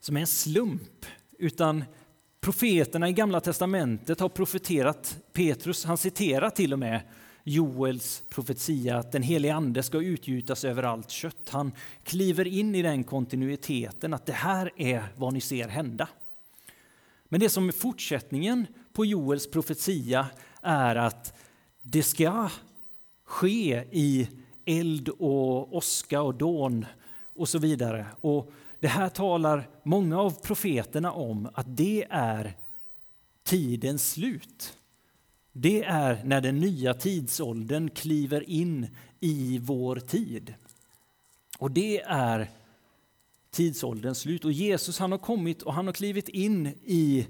som 0.00 0.16
är 0.16 0.20
en 0.20 0.26
slump, 0.26 1.06
utan 1.38 1.84
profeterna 2.40 3.08
i 3.08 3.12
Gamla 3.12 3.40
testamentet 3.40 4.20
har 4.20 4.28
profeterat. 4.28 5.18
Petrus 5.32 5.84
han 5.84 5.98
citerar 5.98 6.50
till 6.50 6.72
och 6.72 6.78
med 6.78 7.00
Joels 7.44 8.22
profetia 8.28 8.98
att 8.98 9.12
den 9.12 9.22
helige 9.22 9.54
Ande 9.54 9.82
ska 9.82 10.02
utgjutas 10.02 10.64
över 10.64 10.82
allt 10.82 11.10
kött. 11.10 11.48
Han 11.48 11.72
kliver 12.04 12.46
in 12.46 12.74
i 12.74 12.82
den 12.82 13.04
kontinuiteten 13.04 14.14
att 14.14 14.26
det 14.26 14.32
här 14.32 14.70
är 14.76 15.04
vad 15.16 15.32
ni 15.32 15.40
ser 15.40 15.68
hända. 15.68 16.08
Men 17.28 17.40
det 17.40 17.48
som 17.48 17.68
är 17.68 17.72
fortsättningen 17.72 18.66
på 18.92 19.04
Joels 19.04 19.50
profetia 19.50 20.26
är 20.62 20.96
att 20.96 21.34
det 21.82 22.02
ska 22.02 22.50
ske 23.24 23.84
i 23.90 24.28
eld 24.64 25.08
och 25.08 25.76
åska 25.76 26.22
och 26.22 26.34
dån 26.34 26.86
och 27.34 27.48
så 27.48 27.58
vidare. 27.58 28.06
Och 28.20 28.52
det 28.80 28.88
här 28.88 29.08
talar 29.08 29.68
många 29.82 30.20
av 30.20 30.42
profeterna 30.42 31.12
om 31.12 31.48
att 31.54 31.76
det 31.76 32.06
är 32.10 32.56
tidens 33.44 34.10
slut. 34.10 34.78
Det 35.52 35.84
är 35.84 36.24
när 36.24 36.40
den 36.40 36.58
nya 36.58 36.94
tidsåldern 36.94 37.90
kliver 37.90 38.50
in 38.50 38.88
i 39.20 39.58
vår 39.58 39.96
tid. 39.96 40.54
Och 41.58 41.70
det 41.70 42.02
är 42.02 42.50
tidsålderns 43.50 44.18
slut. 44.18 44.44
Och 44.44 44.52
Jesus 44.52 44.98
han 44.98 45.12
har 45.12 45.18
kommit 45.18 45.62
och 45.62 45.74
han 45.74 45.86
har 45.86 45.92
klivit 45.92 46.28
in 46.28 46.66
i 46.82 47.26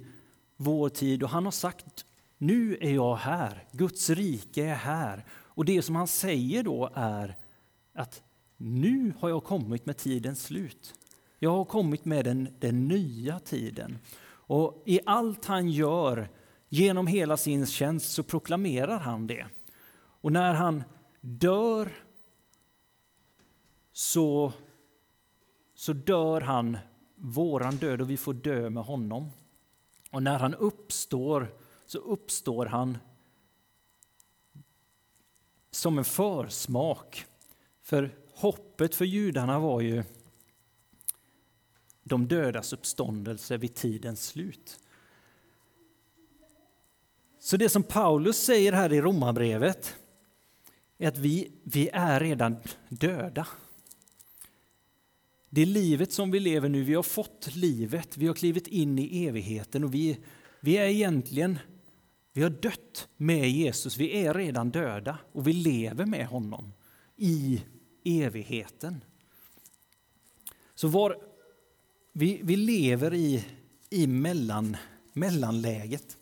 vår 0.56 0.88
tid 0.88 1.22
och 1.22 1.28
han 1.28 1.44
har 1.44 1.52
sagt 1.52 2.06
nu 2.38 2.76
är 2.80 2.94
jag 2.94 3.16
här, 3.16 3.64
Guds 3.72 4.10
rike 4.10 4.64
är 4.64 4.74
här. 4.74 5.24
Och 5.30 5.64
det 5.64 5.82
som 5.82 5.96
han 5.96 6.08
säger 6.08 6.62
då 6.62 6.90
är 6.94 7.36
att 7.94 8.22
nu 8.56 9.12
har 9.18 9.28
jag 9.28 9.44
kommit 9.44 9.86
med 9.86 9.96
tidens 9.96 10.42
slut. 10.42 10.94
Jag 11.38 11.50
har 11.50 11.64
kommit 11.64 12.04
med 12.04 12.24
den, 12.24 12.48
den 12.58 12.88
nya 12.88 13.38
tiden. 13.38 13.98
Och 14.28 14.82
i 14.86 15.00
allt 15.06 15.44
han 15.44 15.68
gör 15.70 16.28
genom 16.74 17.06
hela 17.06 17.36
sin 17.36 17.66
tjänst 17.66 18.12
så 18.12 18.22
proklamerar 18.22 18.98
han 18.98 19.26
det. 19.26 19.46
Och 19.94 20.32
när 20.32 20.54
han 20.54 20.84
dör 21.20 21.92
så 23.92 24.52
så 25.74 25.92
dör 25.92 26.40
han 26.40 26.78
våran 27.14 27.76
död 27.76 28.00
och 28.00 28.10
vi 28.10 28.16
får 28.16 28.34
dö 28.34 28.70
med 28.70 28.84
honom. 28.84 29.30
Och 30.10 30.22
när 30.22 30.38
han 30.38 30.54
uppstår 30.54 31.54
så 31.86 31.98
uppstår 31.98 32.66
han 32.66 32.98
som 35.70 35.98
en 35.98 36.04
försmak. 36.04 37.26
För 37.82 38.10
hoppet 38.34 38.94
för 38.94 39.04
judarna 39.04 39.58
var 39.58 39.80
ju 39.80 40.04
de 42.02 42.28
dödas 42.28 42.72
uppståndelse 42.72 43.56
vid 43.56 43.74
tidens 43.74 44.26
slut. 44.26 44.78
Så 47.44 47.56
det 47.56 47.68
som 47.68 47.82
Paulus 47.82 48.36
säger 48.36 48.72
här 48.72 48.92
i 48.92 49.00
Romarbrevet 49.00 49.96
är 50.98 51.08
att 51.08 51.18
vi, 51.18 51.52
vi 51.62 51.88
är 51.92 52.20
redan 52.20 52.56
döda. 52.88 53.46
Det 55.50 55.64
livet 55.64 56.12
som 56.12 56.30
vi 56.30 56.40
lever 56.40 56.68
nu, 56.68 56.82
vi 56.82 56.94
har 56.94 57.02
fått 57.02 57.54
livet, 57.54 58.16
vi 58.16 58.26
har 58.26 58.34
klivit 58.34 58.66
in 58.66 58.98
i 58.98 59.26
evigheten 59.26 59.84
och 59.84 59.94
vi, 59.94 60.18
vi 60.60 60.76
är 60.76 60.86
egentligen, 60.86 61.58
vi 62.32 62.42
har 62.42 62.50
dött 62.50 63.08
med 63.16 63.50
Jesus, 63.50 63.96
vi 63.96 64.24
är 64.24 64.34
redan 64.34 64.70
döda 64.70 65.18
och 65.32 65.48
vi 65.48 65.52
lever 65.52 66.06
med 66.06 66.26
honom 66.26 66.72
i 67.16 67.62
evigheten. 68.04 69.04
Så 70.74 70.88
var, 70.88 71.16
vi, 72.12 72.40
vi 72.42 72.56
lever 72.56 73.14
i, 73.14 73.44
i 73.90 74.06
mellan, 74.06 74.76
mellanläget. 75.12 76.16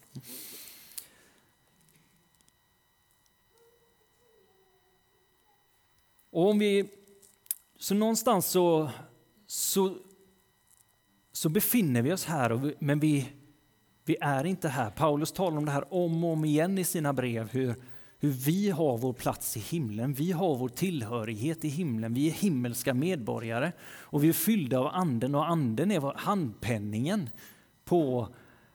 Och 6.30 6.50
om 6.50 6.58
vi, 6.58 6.88
så 7.78 7.94
någonstans 7.94 8.46
så 8.46 8.90
så, 9.50 9.96
så 11.32 11.48
befinner 11.48 12.02
vi 12.02 12.12
oss 12.12 12.24
här, 12.24 12.52
och 12.52 12.64
vi, 12.64 12.74
men 12.78 13.00
vi, 13.00 13.28
vi 14.04 14.16
är 14.20 14.44
inte 14.44 14.68
här. 14.68 14.90
Paulus 14.90 15.32
talar 15.32 15.58
om 15.58 15.64
det 15.64 15.70
här 15.70 15.94
om 15.94 16.24
och 16.24 16.30
om 16.32 16.44
igen 16.44 16.78
i 16.78 16.84
sina 16.84 17.12
brev, 17.12 17.50
hur, 17.50 17.74
hur 18.18 18.30
vi 18.30 18.70
har 18.70 18.98
vår 18.98 19.12
plats 19.12 19.56
i 19.56 19.60
himlen, 19.60 20.14
vi 20.14 20.32
har 20.32 20.56
vår 20.56 20.68
tillhörighet 20.68 21.64
i 21.64 21.68
himlen, 21.68 22.14
vi 22.14 22.28
är 22.28 22.32
himmelska 22.32 22.94
medborgare 22.94 23.72
och 24.00 24.24
vi 24.24 24.28
är 24.28 24.32
fyllda 24.32 24.78
av 24.78 24.86
anden 24.86 25.34
och 25.34 25.48
anden 25.48 25.90
är 25.90 26.12
handpenningen 26.16 27.30
på 27.84 28.28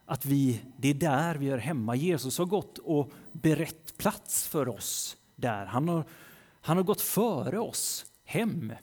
att 0.05 0.25
vi, 0.25 0.61
det 0.77 0.89
är 0.89 0.93
där 0.93 1.35
vi 1.35 1.49
är 1.49 1.57
hemma. 1.57 1.95
Jesus 1.95 2.37
har 2.37 2.45
gått 2.45 2.77
och 2.77 3.11
berett 3.31 3.97
plats 3.97 4.47
för 4.47 4.67
oss 4.67 5.17
där. 5.35 5.65
Han 5.65 5.89
har, 5.89 6.03
han 6.65 6.77
har 6.77 6.83
gått 6.83 7.01
före 7.01 7.59
oss 7.59 8.05
hem. 8.23 8.73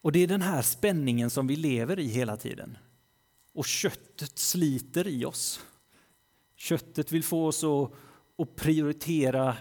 Och 0.00 0.12
det 0.12 0.18
är 0.18 0.26
den 0.26 0.42
här 0.42 0.62
spänningen 0.62 1.30
som 1.30 1.46
vi 1.46 1.56
lever 1.56 1.98
i 1.98 2.06
hela 2.06 2.36
tiden. 2.36 2.78
Och 3.52 3.66
köttet 3.66 4.38
sliter 4.38 5.06
i 5.08 5.24
oss. 5.24 5.60
Köttet 6.56 7.12
vill 7.12 7.24
få 7.24 7.46
oss 7.46 7.64
att, 7.64 7.92
att 8.38 8.56
prioritera 8.56 9.56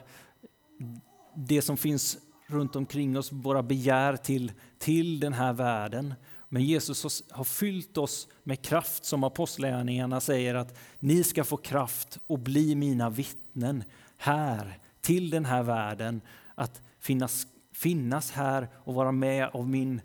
det 1.36 1.62
som 1.62 1.78
finns 1.78 2.18
runt 2.48 2.76
omkring 2.76 3.18
oss, 3.18 3.32
våra 3.32 3.64
begär 3.64 4.18
till, 4.18 4.52
till 4.78 5.20
den 5.20 5.34
här 5.34 5.54
världen. 5.54 6.14
Men 6.54 6.64
Jesus 6.64 7.24
har 7.30 7.44
fyllt 7.44 7.98
oss 7.98 8.28
med 8.44 8.62
kraft 8.62 9.06
som 9.06 9.24
apostlagärningarna 9.24 10.22
säger 10.22 10.56
att 10.56 10.78
ni 11.00 11.24
ska 11.24 11.44
få 11.44 11.58
kraft 11.58 12.20
och 12.28 12.40
bli 12.40 12.76
mina 12.76 13.10
vittnen 13.10 13.84
här 14.18 14.80
till 15.02 15.30
den 15.30 15.46
här 15.46 15.64
världen. 15.64 16.22
Att 16.56 16.82
finnas, 17.00 17.48
finnas 17.72 18.32
här 18.32 18.68
och 18.76 18.94
vara 18.94 19.12
med 19.12 19.50
av 19.54 19.70
min 19.70 20.02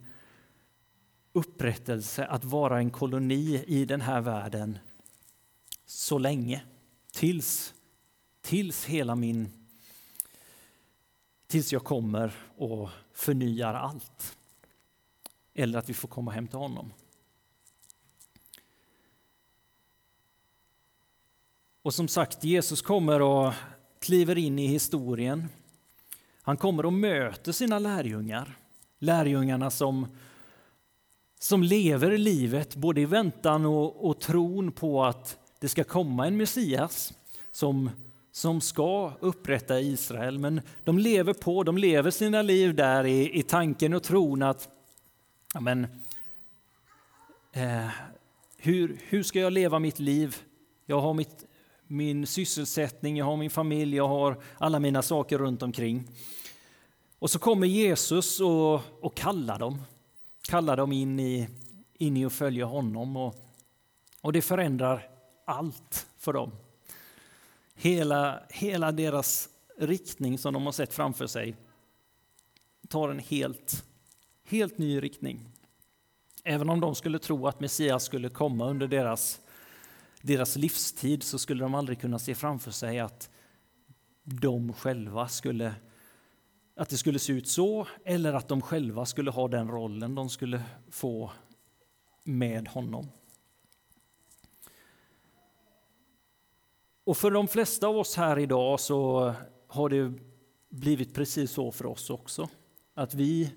upprättelse 1.32 2.26
att 2.26 2.44
vara 2.44 2.78
en 2.78 2.90
koloni 2.90 3.64
i 3.66 3.84
den 3.84 4.00
här 4.00 4.20
världen 4.20 4.78
så 5.86 6.18
länge. 6.18 6.62
Tills, 7.12 7.74
tills 8.40 8.84
hela 8.84 9.14
min... 9.14 9.48
Tills 11.46 11.72
jag 11.72 11.84
kommer 11.84 12.32
och 12.56 12.88
förnyar 13.12 13.74
allt. 13.74 14.37
Eller 15.58 15.78
att 15.78 15.88
vi 15.88 15.94
får 15.94 16.08
komma 16.08 16.30
hem 16.30 16.48
till 16.48 16.58
honom. 16.58 16.92
Och 21.82 21.94
som 21.94 22.08
sagt, 22.08 22.44
Jesus 22.44 22.82
kommer 22.82 23.22
och 23.22 23.52
kliver 23.98 24.38
in 24.38 24.58
i 24.58 24.66
historien. 24.66 25.48
Han 26.42 26.56
kommer 26.56 26.86
och 26.86 26.92
möter 26.92 27.52
sina 27.52 27.78
lärjungar. 27.78 28.58
Lärjungarna 28.98 29.70
som 29.70 30.06
som 31.40 31.62
lever 31.62 32.18
livet 32.18 32.76
både 32.76 33.00
i 33.00 33.04
väntan 33.04 33.66
och, 33.66 34.08
och 34.08 34.20
tron 34.20 34.72
på 34.72 35.04
att 35.04 35.38
det 35.58 35.68
ska 35.68 35.84
komma 35.84 36.26
en 36.26 36.36
Messias 36.36 37.14
som, 37.50 37.90
som 38.32 38.60
ska 38.60 39.12
upprätta 39.20 39.80
Israel. 39.80 40.38
Men 40.38 40.60
de 40.84 40.98
lever 40.98 41.32
på, 41.32 41.62
de 41.62 41.78
lever 41.78 42.10
sina 42.10 42.42
liv 42.42 42.74
där 42.74 43.04
i, 43.06 43.38
i 43.38 43.42
tanken 43.42 43.94
och 43.94 44.02
tron 44.02 44.42
att 44.42 44.77
men, 45.60 45.84
eh, 47.52 47.88
hur, 48.56 49.00
hur 49.08 49.22
ska 49.22 49.40
jag 49.40 49.52
leva 49.52 49.78
mitt 49.78 49.98
liv? 49.98 50.36
Jag 50.86 51.00
har 51.00 51.14
mitt, 51.14 51.46
min 51.86 52.26
sysselsättning, 52.26 53.16
jag 53.16 53.24
har 53.24 53.36
min 53.36 53.50
familj, 53.50 53.96
jag 53.96 54.08
har 54.08 54.42
alla 54.58 54.80
mina 54.80 55.02
saker 55.02 55.38
runt 55.38 55.62
omkring. 55.62 56.08
Och 57.18 57.30
så 57.30 57.38
kommer 57.38 57.66
Jesus 57.66 58.40
och, 58.40 58.80
och 59.00 59.16
kallar 59.16 59.58
dem 59.58 59.82
kallar 60.48 60.76
dem 60.76 60.92
in 60.92 61.20
i, 61.20 61.48
in 61.94 62.16
i 62.16 62.24
att 62.24 62.32
följa 62.32 62.64
honom. 62.64 63.16
Och, 63.16 63.34
Och 64.20 64.32
det 64.32 64.42
förändrar 64.42 65.10
allt 65.44 66.06
för 66.18 66.32
dem. 66.32 66.52
Hela, 67.74 68.42
hela 68.48 68.92
deras 68.92 69.48
riktning 69.78 70.38
som 70.38 70.54
de 70.54 70.64
har 70.64 70.72
sett 70.72 70.94
framför 70.94 71.26
sig 71.26 71.56
tar 72.88 73.08
en 73.08 73.18
helt, 73.18 73.84
helt 74.48 74.78
ny 74.78 75.00
riktning. 75.00 75.48
Även 76.44 76.70
om 76.70 76.80
de 76.80 76.94
skulle 76.94 77.18
tro 77.18 77.46
att 77.46 77.60
Messias 77.60 78.04
skulle 78.04 78.28
komma 78.28 78.70
under 78.70 78.88
deras, 78.88 79.40
deras 80.22 80.56
livstid 80.56 81.22
så 81.22 81.38
skulle 81.38 81.64
de 81.64 81.74
aldrig 81.74 82.00
kunna 82.00 82.18
se 82.18 82.34
framför 82.34 82.70
sig 82.70 82.98
att 82.98 83.30
de 84.22 84.72
själva 84.72 85.28
skulle 85.28 85.74
att 86.76 86.88
det 86.88 86.96
skulle 86.96 87.18
se 87.18 87.32
ut 87.32 87.48
så 87.48 87.86
eller 88.04 88.32
att 88.32 88.48
de 88.48 88.62
själva 88.62 89.06
skulle 89.06 89.30
ha 89.30 89.48
den 89.48 89.68
rollen 89.68 90.14
de 90.14 90.30
skulle 90.30 90.62
få 90.90 91.32
med 92.24 92.68
honom. 92.68 93.08
Och 97.04 97.16
för 97.16 97.30
de 97.30 97.48
flesta 97.48 97.86
av 97.86 97.96
oss 97.96 98.16
här 98.16 98.38
idag 98.38 98.80
så 98.80 99.34
har 99.66 99.88
det 99.88 100.12
blivit 100.68 101.14
precis 101.14 101.50
så 101.50 101.72
för 101.72 101.86
oss 101.86 102.10
också. 102.10 102.48
Att 102.94 103.14
vi 103.14 103.52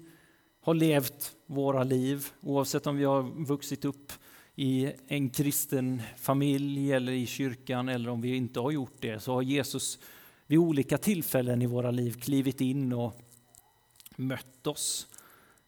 har 0.61 0.73
levt 0.73 1.35
våra 1.45 1.83
liv, 1.83 2.27
oavsett 2.41 2.87
om 2.87 2.97
vi 2.97 3.03
har 3.03 3.45
vuxit 3.45 3.85
upp 3.85 4.11
i 4.55 4.91
en 5.07 5.29
kristen 5.29 6.01
familj 6.17 6.93
eller 6.93 7.11
i 7.11 7.25
kyrkan 7.25 7.89
eller 7.89 8.09
om 8.09 8.21
vi 8.21 8.35
inte 8.35 8.59
har 8.59 8.71
gjort 8.71 8.95
det, 8.99 9.19
så 9.19 9.33
har 9.33 9.41
Jesus 9.41 9.99
vid 10.47 10.59
olika 10.59 10.97
tillfällen 10.97 11.61
i 11.61 11.65
våra 11.65 11.91
liv 11.91 12.11
klivit 12.11 12.61
in 12.61 12.93
och 12.93 13.21
mött 14.15 14.67
oss. 14.67 15.07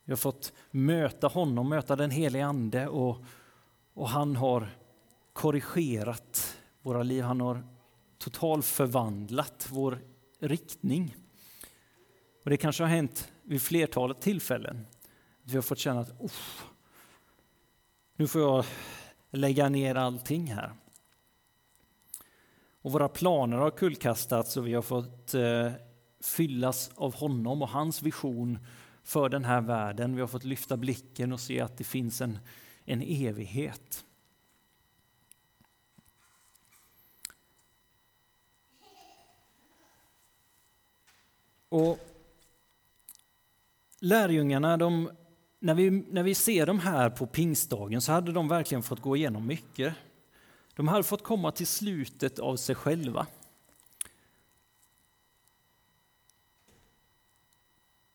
Vi 0.05 0.11
har 0.11 0.17
fått 0.17 0.53
möta 0.71 1.27
honom, 1.27 1.69
möta 1.69 1.95
den 1.95 2.11
helige 2.11 2.45
Ande 2.45 2.87
och, 2.87 3.17
och 3.93 4.09
han 4.09 4.35
har 4.35 4.69
korrigerat 5.33 6.57
våra 6.81 7.03
liv. 7.03 7.23
Han 7.23 7.41
har 7.41 7.63
totalförvandlat 8.17 9.67
vår 9.71 9.99
riktning. 10.39 11.15
Och 12.43 12.49
Det 12.49 12.57
kanske 12.57 12.83
har 12.83 12.89
hänt 12.89 13.32
vid 13.43 13.61
flertalet 13.61 14.21
tillfällen. 14.21 14.85
Vi 15.43 15.55
har 15.55 15.61
fått 15.61 15.79
känna 15.79 15.99
att 15.99 16.11
nu 18.15 18.27
får 18.27 18.41
jag 18.41 18.65
lägga 19.31 19.69
ner 19.69 19.95
allting 19.95 20.47
här. 20.47 20.73
Och 22.81 22.91
våra 22.91 23.09
planer 23.09 23.57
har 23.57 23.71
kullkastats 23.71 24.57
och 24.57 24.67
vi 24.67 24.73
har 24.73 24.81
fått 24.81 25.33
eh, 25.33 25.71
fyllas 26.19 26.91
av 26.95 27.15
honom 27.15 27.61
och 27.61 27.69
hans 27.69 28.01
vision 28.01 28.59
för 29.03 29.29
den 29.29 29.45
här 29.45 29.61
världen. 29.61 30.15
Vi 30.15 30.21
har 30.21 30.27
fått 30.27 30.43
lyfta 30.43 30.77
blicken 30.77 31.33
och 31.33 31.39
se 31.39 31.61
att 31.61 31.77
det 31.77 31.83
finns 31.83 32.21
en, 32.21 32.39
en 32.85 33.01
evighet. 33.01 34.05
Och 41.69 42.12
Lärjungarna, 44.05 44.77
de, 44.77 45.11
när, 45.59 45.73
vi, 45.73 45.89
när 45.91 46.23
vi 46.23 46.35
ser 46.35 46.65
dem 46.65 46.79
här 46.79 47.09
på 47.09 47.27
pingstdagen 47.27 48.01
så 48.01 48.11
hade 48.11 48.31
de 48.31 48.47
verkligen 48.47 48.83
fått 48.83 48.99
gå 48.99 49.15
igenom 49.15 49.47
mycket. 49.47 49.93
De 50.75 50.87
hade 50.87 51.03
fått 51.03 51.23
komma 51.23 51.51
till 51.51 51.67
slutet 51.67 52.39
av 52.39 52.55
sig 52.55 52.75
själva. 52.75 53.27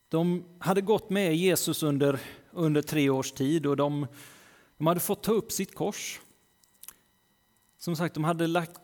De 0.08 0.44
hade 0.58 0.80
gått 0.80 1.10
med 1.10 1.36
Jesus 1.36 1.82
under, 1.82 2.20
under 2.50 2.82
tre 2.82 3.10
års 3.10 3.32
tid 3.32 3.66
och 3.66 3.76
de, 3.76 4.06
de 4.76 4.86
hade 4.86 5.00
fått 5.00 5.22
ta 5.22 5.32
upp 5.32 5.52
sitt 5.52 5.74
kors. 5.74 6.20
Som 7.78 7.96
sagt, 7.96 8.14
de 8.14 8.24
hade, 8.24 8.46
lagt, 8.46 8.80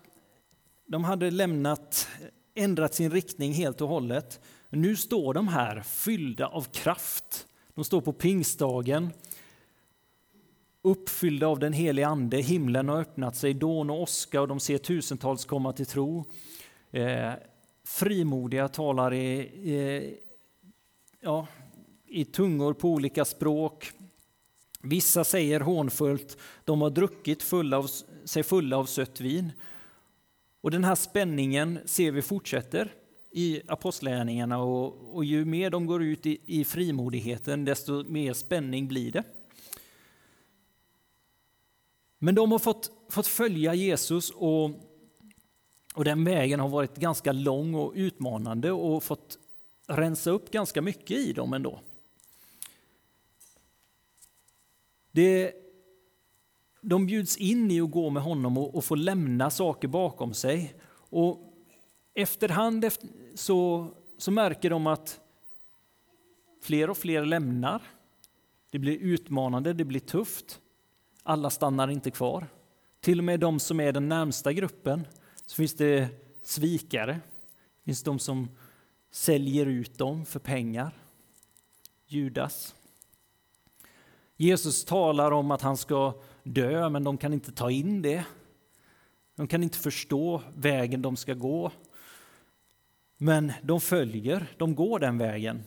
de 0.87 1.05
hade 1.05 1.31
lämnat, 1.31 2.09
ändrat 2.55 2.95
sin 2.95 3.11
riktning 3.11 3.53
helt 3.53 3.81
och 3.81 3.89
hållet. 3.89 4.41
Nu 4.75 4.97
står 4.97 5.35
de 5.35 5.49
här 5.49 5.83
fyllda 5.83 6.47
av 6.47 6.63
kraft. 6.63 7.47
De 7.75 7.85
står 7.85 8.01
på 8.01 8.13
pingstdagen 8.13 9.11
uppfyllda 10.83 11.47
av 11.47 11.59
den 11.59 11.73
helige 11.73 12.07
Ande. 12.07 12.37
Himlen 12.37 12.89
har 12.89 13.01
öppnat 13.01 13.37
sig, 13.37 13.55
dån 13.55 13.91
och 13.91 14.03
åska 14.03 14.41
och 14.41 14.49
de 14.49 14.61
ser 14.61 14.79
tusentals 14.79 15.45
komma 15.45 15.73
till 15.73 15.87
tro. 15.87 16.25
Eh, 16.91 17.33
frimodiga 17.85 18.69
talar 18.69 19.15
i, 19.15 19.51
eh, 19.65 20.13
ja, 21.21 21.47
i 22.07 22.25
tungor 22.25 22.73
på 22.73 22.89
olika 22.89 23.25
språk. 23.25 23.93
Vissa 24.81 25.25
säger 25.25 25.61
hånfullt, 25.61 26.39
de 26.65 26.83
har 26.83 26.91
druckit 26.91 27.43
fulla 27.43 27.79
av, 27.79 27.91
sig 28.25 28.43
fulla 28.43 28.77
av 28.77 28.85
sött 28.85 29.21
vin. 29.21 29.53
Och 30.61 30.71
den 30.71 30.85
här 30.85 30.95
spänningen 30.95 31.79
ser 31.85 32.13
vi 32.13 32.23
fortsätter 32.23 32.93
i 33.37 33.63
apostlärningarna 33.67 34.59
och, 34.59 35.17
och 35.17 35.25
ju 35.25 35.45
mer 35.45 35.71
de 35.71 35.87
går 35.87 36.03
ut 36.03 36.27
i, 36.27 36.41
i 36.47 36.65
frimodigheten 36.65 37.65
desto 37.65 38.05
mer 38.05 38.33
spänning 38.33 38.89
blir 38.89 39.13
det. 39.13 39.23
Men 42.19 42.35
de 42.35 42.53
har 42.53 42.59
fått, 42.59 42.91
fått 43.09 43.27
följa 43.27 43.75
Jesus 43.75 44.31
och, 44.31 44.71
och 45.95 46.05
den 46.05 46.25
vägen 46.25 46.61
har 46.61 46.69
varit 46.69 46.97
ganska 46.97 47.33
lång 47.33 47.75
och 47.75 47.93
utmanande 47.95 48.73
och 48.73 49.03
fått 49.03 49.39
rensa 49.87 50.31
upp 50.31 50.51
ganska 50.51 50.83
mycket 50.83 51.19
i 51.19 51.33
dem 51.33 51.53
ändå. 51.53 51.81
Det, 55.11 55.53
de 56.81 57.07
bjuds 57.07 57.37
in 57.37 57.71
i 57.71 57.81
att 57.81 57.91
gå 57.91 58.11
med 58.11 58.23
honom 58.23 58.59
och, 58.59 58.75
och 58.75 58.85
få 58.85 58.95
lämna 58.95 59.51
saker 59.51 59.89
bakom 59.89 60.35
sig. 60.35 60.75
Och 60.93 61.54
efterhand 62.15 62.91
så, 63.35 63.89
så 64.19 64.31
märker 64.31 64.71
de 64.71 64.87
att 64.87 65.21
fler 66.63 66.91
och 66.91 66.97
fler 66.97 67.25
lämnar. 67.25 67.83
Det 68.71 68.79
blir 68.79 68.99
utmanande, 68.99 69.73
det 69.73 69.85
blir 69.85 70.01
tufft. 70.01 70.61
Alla 71.23 71.51
stannar 71.51 71.89
inte 71.89 72.11
kvar. 72.11 72.47
Till 73.01 73.19
och 73.19 73.25
med 73.25 73.41
de 73.41 73.61
som 73.61 73.81
är 73.81 73.93
den 73.93 74.09
närmsta 74.09 74.53
gruppen 74.53 75.07
så 75.47 75.55
finns 75.55 75.75
det 75.75 76.09
svikare. 76.43 77.13
Det 77.13 77.85
finns 77.85 78.03
de 78.03 78.19
som 78.19 78.49
säljer 79.11 79.67
ut 79.67 79.99
dem 79.99 80.27
för 80.27 80.41
pengar. 80.41 80.93
Judas. 82.07 82.75
Jesus 84.37 84.85
talar 84.85 85.31
om 85.31 85.51
att 85.51 85.63
han 85.63 85.77
ska 85.77 86.15
dö, 86.43 86.89
men 86.89 87.05
de 87.05 87.19
kan 87.19 87.33
inte 87.33 87.53
ta 87.53 87.71
in 87.71 88.03
det. 88.03 88.25
De 89.35 89.47
kan 89.47 89.63
inte 89.63 89.79
förstå 89.79 90.43
vägen 90.57 91.03
de 91.03 91.17
ska 91.17 91.35
gå. 91.35 91.73
Men 93.25 93.53
de 93.63 93.81
följer, 93.81 94.47
de 94.59 94.75
går 94.75 94.99
den 94.99 95.19
vägen. 95.19 95.63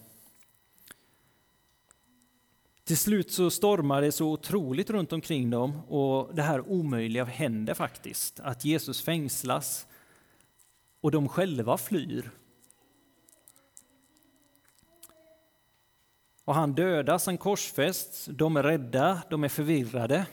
Till 2.83 2.97
slut 2.97 3.31
så 3.31 3.49
stormar 3.49 4.01
det 4.01 4.11
så 4.11 4.31
otroligt 4.31 4.89
runt 4.89 5.13
omkring 5.13 5.49
dem 5.49 5.85
och 5.87 6.35
det 6.35 6.41
här 6.41 6.69
omöjliga 6.71 7.23
händer 7.23 7.73
faktiskt. 7.73 8.39
Att 8.39 8.65
Jesus 8.65 9.01
fängslas 9.01 9.87
och 11.01 11.11
de 11.11 11.29
själva 11.29 11.77
flyr. 11.77 12.31
Och 16.43 16.55
han 16.55 16.73
dödas, 16.73 17.25
han 17.25 17.37
korsfästs, 17.37 18.25
de 18.25 18.57
är 18.57 18.63
rädda, 18.63 19.21
de 19.29 19.43
är 19.43 19.49
förvirrade. 19.49 20.25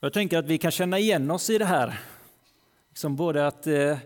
Jag 0.00 0.12
tänker 0.12 0.38
att 0.38 0.46
vi 0.46 0.58
kan 0.58 0.70
känna 0.70 0.98
igen 0.98 1.30
oss 1.30 1.50
i 1.50 1.58
det 1.58 1.64
här. 1.64 2.00
Som 2.94 3.16
både 3.16 3.46
att 3.46 3.66
eh, 3.66 3.98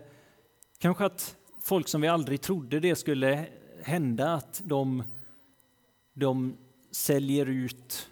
kanske 0.79 1.05
att 1.05 1.35
folk 1.61 1.87
som 1.87 2.01
vi 2.01 2.07
aldrig 2.07 2.41
trodde 2.41 2.79
det 2.79 2.95
skulle 2.95 3.47
hända, 3.83 4.33
att 4.33 4.61
de 4.65 5.03
de 6.19 6.57
säljer 6.91 7.45
ut, 7.45 8.09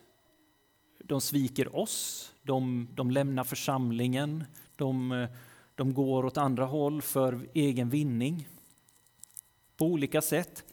de 1.04 1.22
sviker 1.22 1.76
oss, 1.76 2.32
de, 2.44 2.88
de 2.94 3.12
lämnar 3.12 3.44
församlingen, 3.44 4.44
de, 4.76 5.28
de 5.76 5.94
går 5.94 6.26
åt 6.26 6.38
andra 6.38 6.66
håll 6.66 7.02
för 7.02 7.50
egen 7.54 7.90
vinning 7.90 8.48
på 9.78 9.86
olika 9.86 10.22
sätt. 10.22 10.64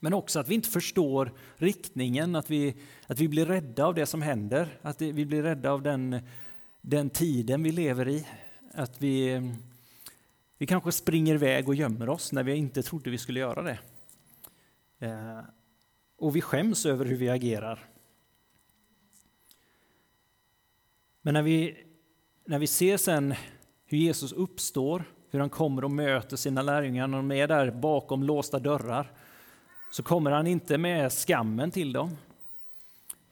Men 0.00 0.14
också 0.14 0.40
att 0.40 0.48
vi 0.48 0.54
inte 0.54 0.68
förstår 0.68 1.32
riktningen, 1.56 2.36
att 2.36 2.50
vi, 2.50 2.74
att 3.06 3.18
vi 3.18 3.28
blir 3.28 3.46
rädda 3.46 3.86
av 3.86 3.94
det 3.94 4.06
som 4.06 4.22
händer, 4.22 4.78
att 4.82 5.00
vi 5.00 5.26
blir 5.26 5.42
rädda 5.42 5.72
av 5.72 5.82
den, 5.82 6.18
den 6.80 7.10
tiden 7.10 7.62
vi 7.62 7.72
lever 7.72 8.08
i. 8.08 8.26
Att 8.74 9.02
vi, 9.02 9.40
vi 10.62 10.66
kanske 10.66 10.92
springer 10.92 11.34
iväg 11.34 11.68
och 11.68 11.74
gömmer 11.74 12.08
oss 12.08 12.32
när 12.32 12.42
vi 12.42 12.54
inte 12.54 12.82
trodde 12.82 13.10
vi 13.10 13.18
skulle 13.18 13.40
göra 13.40 13.62
det. 13.62 13.78
Eh, 14.98 15.40
och 16.16 16.36
vi 16.36 16.40
skäms 16.40 16.86
över 16.86 17.04
hur 17.04 17.16
vi 17.16 17.28
agerar. 17.28 17.88
Men 21.22 21.34
när 21.34 21.42
vi, 21.42 21.84
när 22.44 22.58
vi 22.58 22.66
ser 22.66 22.96
sen 22.96 23.34
hur 23.84 23.98
Jesus 23.98 24.32
uppstår, 24.32 25.04
hur 25.30 25.40
han 25.40 25.50
kommer 25.50 25.84
och 25.84 25.90
möter 25.90 26.36
sina 26.36 26.62
lärjungar 26.62 27.06
när 27.06 27.16
de 27.16 27.32
är 27.32 27.48
där 27.48 27.70
bakom 27.70 28.22
låsta 28.22 28.58
dörrar, 28.58 29.12
så 29.92 30.02
kommer 30.02 30.30
han 30.30 30.46
inte 30.46 30.78
med 30.78 31.12
skammen 31.12 31.70
till 31.70 31.92
dem. 31.92 32.16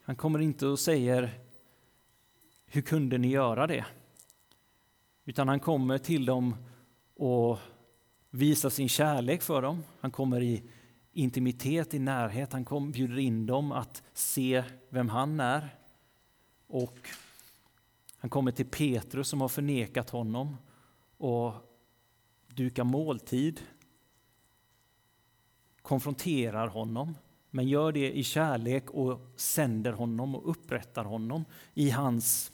Han 0.03 0.15
kommer 0.15 0.39
inte 0.39 0.67
och 0.67 0.79
säger 0.79 1.29
hur 2.65 2.81
kunde 2.81 3.17
ni 3.17 3.27
göra 3.27 3.67
det? 3.67 3.85
Utan 5.25 5.47
han 5.47 5.59
kommer 5.59 5.97
till 5.97 6.25
dem 6.25 6.55
och 7.21 7.59
visar 8.29 8.69
sin 8.69 8.89
kärlek 8.89 9.41
för 9.41 9.61
dem. 9.61 9.83
Han 9.99 10.11
kommer 10.11 10.41
i 10.41 10.63
intimitet, 11.11 11.93
i 11.93 11.99
närhet. 11.99 12.53
Han 12.53 12.65
kom, 12.65 12.91
bjuder 12.91 13.19
in 13.19 13.45
dem 13.45 13.71
att 13.71 14.03
se 14.13 14.63
vem 14.89 15.09
han 15.09 15.39
är. 15.39 15.75
Och 16.67 16.97
han 18.17 18.29
kommer 18.29 18.51
till 18.51 18.65
Petrus 18.65 19.27
som 19.27 19.41
har 19.41 19.47
förnekat 19.47 20.09
honom 20.09 20.57
och 21.17 21.53
dukar 22.47 22.83
måltid. 22.83 23.61
Konfronterar 25.81 26.67
honom, 26.67 27.17
men 27.49 27.67
gör 27.67 27.91
det 27.91 28.11
i 28.11 28.23
kärlek 28.23 28.89
och 28.89 29.19
sänder 29.35 29.91
honom 29.91 30.35
och 30.35 30.49
upprättar 30.49 31.03
honom 31.03 31.45
i 31.73 31.89
hans, 31.89 32.51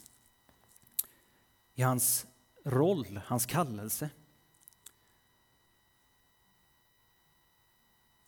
i 1.74 1.82
hans 1.82 2.26
roll, 2.64 3.20
hans 3.24 3.46
kallelse. 3.46 4.10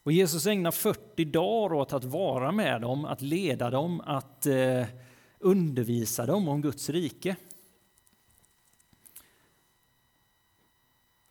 Och 0.03 0.13
Jesus 0.13 0.47
ägnar 0.47 0.71
40 0.71 1.25
dagar 1.25 1.77
åt 1.77 1.93
att 1.93 2.05
vara 2.05 2.53
med 2.53 2.81
dem, 2.81 3.05
att 3.05 3.23
leda 3.23 3.71
dem, 3.71 4.01
att 4.01 4.47
eh, 4.47 4.87
undervisa 5.39 6.27
dem 6.27 6.49
om 6.49 6.63
Guds 6.63 6.91
rike. 6.91 7.37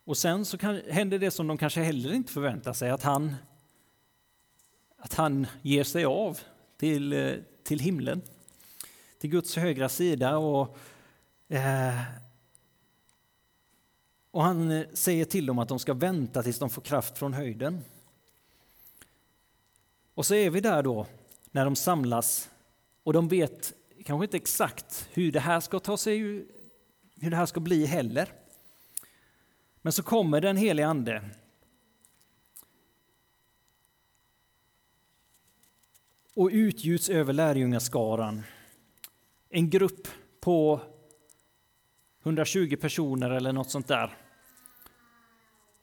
Och 0.04 0.16
sen 0.16 0.44
så 0.44 0.58
kan, 0.58 0.80
händer 0.88 1.18
det 1.18 1.30
som 1.30 1.46
de 1.46 1.58
kanske 1.58 1.82
heller 1.82 2.12
inte 2.12 2.32
förväntar 2.32 2.72
sig, 2.72 2.90
att 2.90 3.02
han, 3.02 3.34
att 4.96 5.14
han 5.14 5.46
ger 5.62 5.84
sig 5.84 6.04
av 6.04 6.38
till, 6.76 7.12
eh, 7.12 7.34
till 7.62 7.78
himlen, 7.78 8.22
till 9.18 9.30
Guds 9.30 9.56
högra 9.56 9.88
sida. 9.88 10.38
Och, 10.38 10.78
eh, 11.48 12.00
och 14.30 14.42
han 14.42 14.70
eh, 14.70 14.86
säger 14.92 15.24
till 15.24 15.46
dem 15.46 15.58
att 15.58 15.68
de 15.68 15.78
ska 15.78 15.94
vänta 15.94 16.42
tills 16.42 16.58
de 16.58 16.70
får 16.70 16.82
kraft 16.82 17.18
från 17.18 17.32
höjden. 17.32 17.84
Och 20.20 20.26
så 20.26 20.34
är 20.34 20.50
vi 20.50 20.60
där 20.60 20.82
då, 20.82 21.06
när 21.50 21.64
de 21.64 21.76
samlas 21.76 22.50
och 23.02 23.12
de 23.12 23.28
vet 23.28 23.72
kanske 24.04 24.24
inte 24.24 24.36
exakt 24.36 25.08
hur 25.12 25.32
det 25.32 25.40
här 25.40 25.60
ska 25.60 25.78
ta 25.78 25.96
sig, 25.96 26.18
hur 27.20 27.30
det 27.30 27.36
här 27.36 27.46
ska 27.46 27.60
bli 27.60 27.86
heller. 27.86 28.32
Men 29.82 29.92
så 29.92 30.02
kommer 30.02 30.40
den 30.40 30.56
helige 30.56 30.86
Ande. 30.86 31.30
Och 36.34 36.50
utgjuts 36.52 37.08
över 37.08 37.32
lärjungaskaran. 37.32 38.42
En 39.48 39.70
grupp 39.70 40.08
på 40.40 40.80
120 42.22 42.76
personer 42.80 43.30
eller 43.30 43.52
något 43.52 43.70
sånt 43.70 43.88
där. 43.88 44.16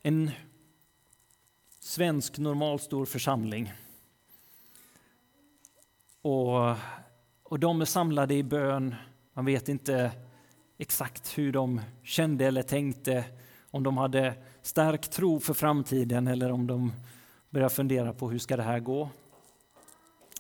En 0.02 0.32
svensk 1.80 2.38
normalstor 2.38 3.06
församling. 3.06 3.74
Och, 6.28 6.76
och 7.44 7.60
de 7.60 7.82
är 7.82 7.86
samlade 7.86 8.34
i 8.34 8.44
bön. 8.44 8.96
Man 9.34 9.46
vet 9.46 9.70
inte 9.70 10.12
exakt 10.78 11.38
hur 11.38 11.52
de 11.52 11.82
kände 12.04 12.46
eller 12.46 12.62
tänkte. 12.62 13.26
Om 13.72 13.84
de 13.84 13.98
hade 13.98 14.34
stark 14.62 15.10
tro 15.10 15.40
för 15.40 15.54
framtiden 15.54 16.28
eller 16.28 16.52
om 16.52 16.68
de 16.68 16.94
börjar 17.50 17.70
fundera 17.70 18.14
på 18.14 18.30
hur 18.30 18.40
ska 18.40 18.58
det 18.58 18.64
här 18.64 18.80
gå. 18.80 19.10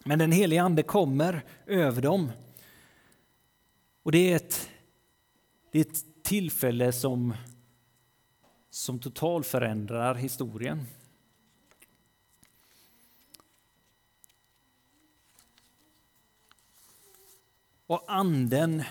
Men 0.03 0.19
den 0.19 0.31
helige 0.31 0.61
Ande 0.61 0.83
kommer 0.83 1.43
över 1.65 2.01
dem. 2.01 2.31
Och 4.03 4.11
det 4.11 4.31
är 4.31 4.35
ett, 4.35 4.69
det 5.71 5.79
är 5.79 5.85
ett 5.85 6.23
tillfälle 6.23 6.91
som, 6.91 7.33
som 8.69 8.99
totalförändrar 8.99 10.15
historien. 10.15 10.85
Och 17.87 18.03
anden 18.07 18.83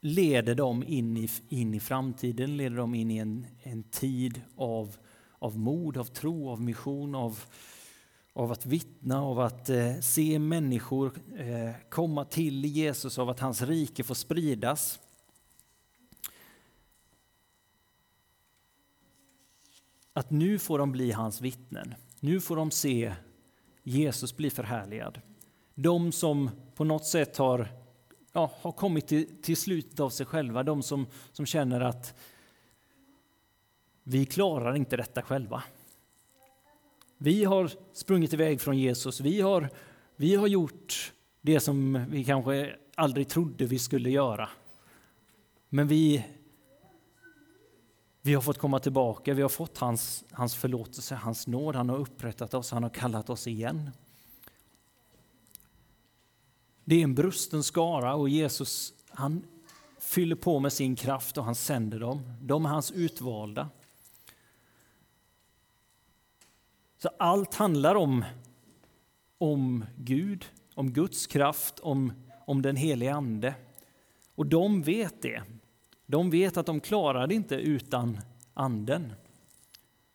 leder 0.00 0.54
dem 0.54 0.82
in 0.82 1.16
i, 1.16 1.28
in 1.48 1.74
i 1.74 1.80
framtiden, 1.80 2.56
leder 2.56 2.76
dem 2.76 2.94
in 2.94 3.10
i 3.10 3.16
en, 3.16 3.46
en 3.62 3.82
tid 3.82 4.42
av, 4.56 4.96
av 5.38 5.58
mod, 5.58 5.96
av 5.96 6.04
tro, 6.04 6.48
av 6.48 6.60
mission, 6.60 7.14
av, 7.14 7.40
av 8.32 8.52
att 8.52 8.66
vittna, 8.66 9.22
av 9.22 9.40
att 9.40 9.68
eh, 9.68 10.00
se 10.00 10.38
människor 10.38 11.12
eh, 11.36 11.70
komma 11.88 12.24
till 12.24 12.64
Jesus, 12.64 13.18
av 13.18 13.28
att 13.28 13.40
hans 13.40 13.62
rike 13.62 14.04
får 14.04 14.14
spridas. 14.14 15.00
Att 20.12 20.30
nu 20.30 20.58
får 20.58 20.78
de 20.78 20.92
bli 20.92 21.12
hans 21.12 21.40
vittnen. 21.40 21.94
Nu 22.20 22.40
får 22.40 22.56
de 22.56 22.70
se 22.70 23.14
Jesus 23.82 24.36
bli 24.36 24.50
förhärligad 24.50 25.20
de 25.82 26.12
som 26.12 26.50
på 26.74 26.84
något 26.84 27.04
sätt 27.04 27.36
har, 27.36 27.68
ja, 28.32 28.50
har 28.60 28.72
kommit 28.72 29.06
till, 29.06 29.42
till 29.42 29.56
slutet 29.56 30.00
av 30.00 30.10
sig 30.10 30.26
själva, 30.26 30.62
de 30.62 30.82
som, 30.82 31.06
som 31.32 31.46
känner 31.46 31.80
att 31.80 32.14
vi 34.02 34.26
klarar 34.26 34.76
inte 34.76 34.96
detta 34.96 35.22
själva. 35.22 35.62
Vi 37.18 37.44
har 37.44 37.70
sprungit 37.92 38.32
iväg 38.32 38.60
från 38.60 38.78
Jesus, 38.78 39.20
vi 39.20 39.40
har, 39.40 39.68
vi 40.16 40.34
har 40.34 40.46
gjort 40.46 41.12
det 41.40 41.60
som 41.60 42.04
vi 42.10 42.24
kanske 42.24 42.76
aldrig 42.94 43.28
trodde 43.28 43.66
vi 43.66 43.78
skulle 43.78 44.10
göra. 44.10 44.48
Men 45.68 45.88
vi, 45.88 46.26
vi 48.22 48.34
har 48.34 48.42
fått 48.42 48.58
komma 48.58 48.78
tillbaka, 48.78 49.34
vi 49.34 49.42
har 49.42 49.48
fått 49.48 49.78
hans, 49.78 50.24
hans 50.30 50.54
förlåtelse, 50.54 51.14
hans 51.14 51.46
nåd, 51.46 51.76
han 51.76 51.88
har 51.88 51.98
upprättat 51.98 52.54
oss, 52.54 52.70
han 52.70 52.82
har 52.82 52.90
kallat 52.90 53.30
oss 53.30 53.46
igen. 53.46 53.90
Det 56.90 56.96
är 56.96 57.04
en 57.04 57.14
brusten 57.14 57.62
skara 57.62 58.14
och 58.14 58.28
Jesus 58.28 58.94
han 59.10 59.46
fyller 59.98 60.36
på 60.36 60.60
med 60.60 60.72
sin 60.72 60.96
kraft 60.96 61.38
och 61.38 61.44
han 61.44 61.54
sänder 61.54 62.00
dem. 62.00 62.22
De 62.40 62.64
är 62.64 62.68
hans 62.68 62.92
utvalda. 62.92 63.68
Så 66.98 67.08
allt 67.18 67.54
handlar 67.54 67.94
om, 67.94 68.24
om 69.38 69.84
Gud, 69.96 70.44
om 70.74 70.92
Guds 70.92 71.26
kraft, 71.26 71.80
om, 71.80 72.12
om 72.46 72.62
den 72.62 72.76
helige 72.76 73.14
Ande. 73.14 73.54
Och 74.34 74.46
de 74.46 74.82
vet 74.82 75.22
det. 75.22 75.42
De 76.06 76.30
vet 76.30 76.56
att 76.56 76.66
de 76.66 76.80
klarar 76.80 77.26
det 77.26 77.34
inte 77.34 77.54
utan 77.54 78.18
Anden. 78.54 79.12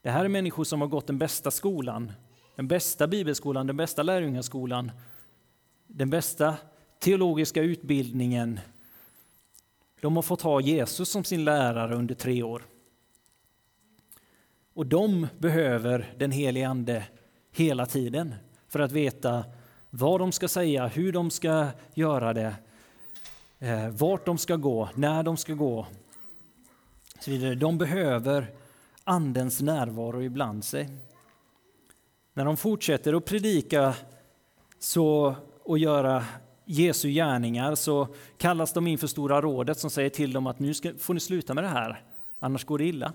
Det 0.01 0.09
här 0.09 0.25
är 0.25 0.29
människor 0.29 0.63
som 0.63 0.81
har 0.81 0.87
gått 0.87 1.07
den 1.07 1.17
bästa 1.17 1.51
skolan, 1.51 2.11
den 2.55 2.67
bästa 2.67 3.07
bibelskolan, 3.07 3.67
den 3.67 3.77
bästa 3.77 4.03
lärjungaskolan 4.03 4.91
den 5.97 6.09
bästa 6.09 6.57
teologiska 6.99 7.61
utbildningen. 7.61 8.59
De 10.01 10.15
har 10.15 10.23
fått 10.23 10.41
ha 10.41 10.61
Jesus 10.61 11.09
som 11.09 11.23
sin 11.23 11.43
lärare 11.43 11.95
under 11.95 12.15
tre 12.15 12.43
år. 12.43 12.65
Och 14.73 14.85
de 14.85 15.27
behöver 15.37 16.13
den 16.17 16.31
helige 16.31 16.67
Ande 16.67 17.05
hela 17.51 17.85
tiden 17.85 18.35
för 18.67 18.79
att 18.79 18.91
veta 18.91 19.45
vad 19.89 20.19
de 20.19 20.31
ska 20.31 20.47
säga, 20.47 20.87
hur 20.87 21.11
de 21.11 21.31
ska 21.31 21.67
göra 21.93 22.33
det, 22.33 22.55
eh, 23.59 23.89
vart 23.89 24.25
de 24.25 24.37
ska 24.37 24.55
gå, 24.55 24.89
när 24.95 25.23
de 25.23 25.37
ska 25.37 25.53
gå. 25.53 25.87
Så 27.19 27.31
vidare. 27.31 27.55
De 27.55 27.77
behöver 27.77 28.51
Andens 29.03 29.61
närvaro 29.61 30.23
ibland 30.23 30.65
sig. 30.65 30.89
När 32.33 32.45
de 32.45 32.57
fortsätter 32.57 33.13
att 33.13 33.25
predika 33.25 33.95
så 34.79 35.35
och 35.65 35.77
göra 35.77 36.25
Jesu 36.65 37.09
gärningar 37.09 37.75
så 37.75 38.07
kallas 38.37 38.73
de 38.73 38.87
inför 38.87 39.07
Stora 39.07 39.41
rådet 39.41 39.79
som 39.79 39.89
säger 39.89 40.09
till 40.09 40.33
dem 40.33 40.47
att 40.47 40.59
nu 40.59 40.73
ska, 40.73 40.93
får 40.97 41.13
ni 41.13 41.19
sluta 41.19 41.53
med 41.53 41.63
det 41.63 41.67
här, 41.67 42.03
annars 42.39 42.65
går 42.65 42.77
det 42.77 42.85
illa. 42.85 43.13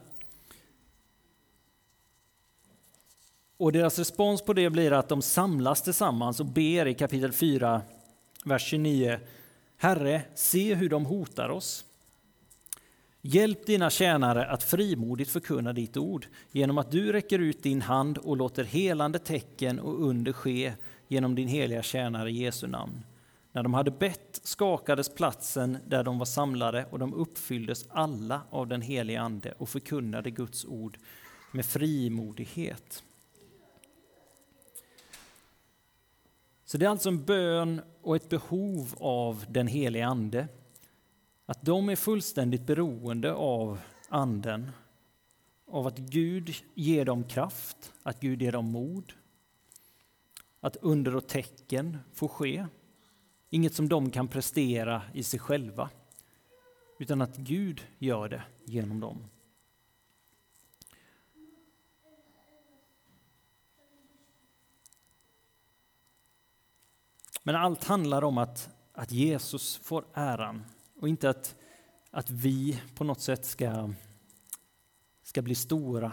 Och 3.56 3.72
deras 3.72 3.98
respons 3.98 4.42
på 4.42 4.52
det 4.52 4.70
blir 4.70 4.92
att 4.92 5.08
de 5.08 5.22
samlas 5.22 5.82
tillsammans 5.82 6.40
och 6.40 6.46
ber 6.46 6.86
i 6.86 6.94
kapitel 6.94 7.32
4, 7.32 7.82
vers 8.44 8.62
29. 8.62 9.18
Herre, 9.76 10.22
se 10.34 10.74
hur 10.74 10.88
de 10.88 11.06
hotar 11.06 11.48
oss. 11.48 11.84
Hjälp 13.22 13.66
dina 13.66 13.90
tjänare 13.90 14.46
att 14.46 14.62
frimodigt 14.62 15.30
förkunna 15.30 15.72
ditt 15.72 15.96
ord 15.96 16.26
genom 16.50 16.78
att 16.78 16.90
du 16.90 17.12
räcker 17.12 17.38
ut 17.38 17.62
din 17.62 17.82
hand 17.82 18.18
och 18.18 18.36
låter 18.36 18.64
helande 18.64 19.18
tecken 19.18 19.80
och 19.80 20.06
under 20.08 20.32
ske 20.32 20.72
genom 21.10 21.34
din 21.34 21.48
heliga 21.48 21.82
tjänare 21.82 22.32
Jesu 22.32 22.66
namn. 22.66 23.04
När 23.52 23.62
de 23.62 23.74
hade 23.74 23.90
bett 23.90 24.40
skakades 24.42 25.08
platsen 25.14 25.78
där 25.86 26.04
de 26.04 26.18
var 26.18 26.26
samlade 26.26 26.86
och 26.90 26.98
de 26.98 27.14
uppfylldes 27.14 27.86
alla 27.90 28.42
av 28.50 28.66
den 28.66 28.82
helige 28.82 29.20
Ande 29.20 29.52
och 29.58 29.68
förkunnade 29.68 30.30
Guds 30.30 30.64
ord 30.64 30.98
med 31.52 31.66
frimodighet. 31.66 33.02
Så 36.64 36.78
det 36.78 36.86
är 36.86 36.90
alltså 36.90 37.08
en 37.08 37.24
bön 37.24 37.80
och 38.02 38.16
ett 38.16 38.28
behov 38.28 38.94
av 39.00 39.44
den 39.48 39.66
helige 39.66 40.06
Ande. 40.06 40.48
Att 41.46 41.62
de 41.62 41.88
är 41.88 41.96
fullständigt 41.96 42.66
beroende 42.66 43.32
av 43.32 43.78
Anden. 44.08 44.70
Av 45.66 45.86
att 45.86 45.98
Gud 45.98 46.50
ger 46.74 47.04
dem 47.04 47.24
kraft, 47.24 47.92
att 48.02 48.20
Gud 48.20 48.42
ger 48.42 48.52
dem 48.52 48.66
mod. 48.66 49.12
Att 50.60 50.76
under 50.76 51.16
och 51.16 51.26
tecken 51.26 51.98
får 52.12 52.28
ske. 52.28 52.66
Inget 53.50 53.74
som 53.74 53.88
de 53.88 54.10
kan 54.10 54.28
prestera 54.28 55.02
i 55.14 55.22
sig 55.22 55.40
själva. 55.40 55.90
Utan 56.98 57.22
att 57.22 57.36
Gud 57.36 57.86
gör 57.98 58.28
det 58.28 58.42
genom 58.64 59.00
dem. 59.00 59.24
Men 67.42 67.56
allt 67.56 67.84
handlar 67.84 68.24
om 68.24 68.38
att, 68.38 68.70
att 68.92 69.12
Jesus 69.12 69.76
får 69.76 70.04
äran 70.14 70.64
och 71.00 71.08
inte 71.08 71.30
att, 71.30 71.56
att 72.10 72.30
vi 72.30 72.82
på 72.94 73.04
något 73.04 73.20
sätt 73.20 73.44
ska, 73.44 73.92
ska 75.22 75.42
bli 75.42 75.54
stora 75.54 76.12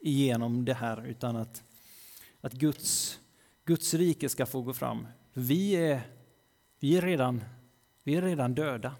igenom 0.00 0.64
det 0.64 0.74
här 0.74 1.06
utan 1.06 1.36
att, 1.36 1.62
att 2.40 2.52
Guds, 2.52 3.20
Guds 3.66 3.94
rike 3.94 4.28
ska 4.28 4.46
få 4.46 4.62
gå 4.62 4.72
fram. 4.72 5.06
Vi 5.32 5.72
är, 5.72 6.00
vi 6.80 6.96
är, 6.96 7.02
redan, 7.02 7.44
vi 8.02 8.14
är 8.14 8.22
redan 8.22 8.54
döda 8.54 8.94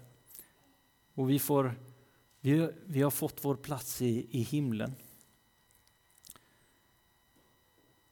och 1.13 1.29
vi, 1.29 1.39
får, 1.39 1.75
vi, 2.39 2.69
vi 2.85 3.01
har 3.01 3.11
fått 3.11 3.45
vår 3.45 3.55
plats 3.55 4.01
i, 4.01 4.27
i 4.31 4.41
himlen. 4.41 4.95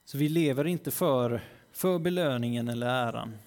Så 0.06 0.18
vi 0.18 0.30
lever 0.30 0.68
inte 0.68 0.92
för 0.92 1.42
för 1.76 2.00
belöningen 2.00 2.68
eller 2.68 2.88
äran. 2.88 3.38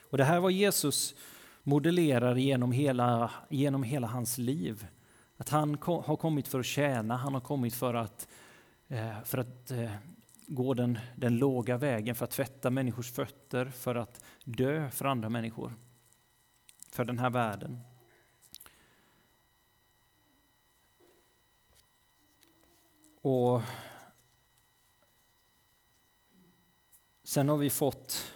Och 0.00 0.18
det 0.18 0.24
här 0.24 0.40
var 0.40 0.50
Jesus 0.50 1.14
modellerar 1.62 2.36
genom 2.36 2.72
hela, 2.72 3.30
genom 3.48 3.82
hela 3.82 4.06
hans 4.06 4.38
liv. 4.38 4.86
Att 5.36 5.48
han 5.48 5.76
kom, 5.76 6.04
har 6.04 6.16
kommit 6.16 6.48
för 6.48 6.60
att 6.60 6.66
tjäna, 6.66 7.16
han 7.16 7.34
har 7.34 7.40
kommit 7.40 7.74
för 7.74 7.94
att, 7.94 8.28
eh, 8.88 9.22
för 9.24 9.38
att 9.38 9.70
eh, 9.70 9.90
gå 10.46 10.74
den, 10.74 10.98
den 11.16 11.38
låga 11.38 11.76
vägen, 11.76 12.14
för 12.14 12.24
att 12.24 12.30
tvätta 12.30 12.70
människors 12.70 13.10
fötter, 13.10 13.66
för 13.66 13.94
att 13.94 14.24
dö 14.44 14.90
för 14.90 15.04
andra 15.04 15.28
människor. 15.28 15.74
För 16.92 17.04
den 17.04 17.18
här 17.18 17.30
världen. 17.30 17.80
Och 23.20 23.62
Sen 27.34 27.48
har 27.48 27.56
vi 27.56 27.70
fått 27.70 28.32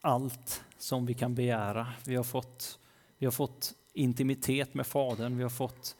allt 0.00 0.64
som 0.78 1.06
vi 1.06 1.14
kan 1.14 1.34
begära. 1.34 1.92
Vi 2.06 2.16
har 2.16 2.24
fått, 2.24 2.78
vi 3.18 3.26
har 3.26 3.32
fått 3.32 3.74
intimitet 3.92 4.74
med 4.74 4.86
Fadern, 4.86 5.36
vi 5.36 5.42
har 5.42 5.50
fått, 5.50 5.96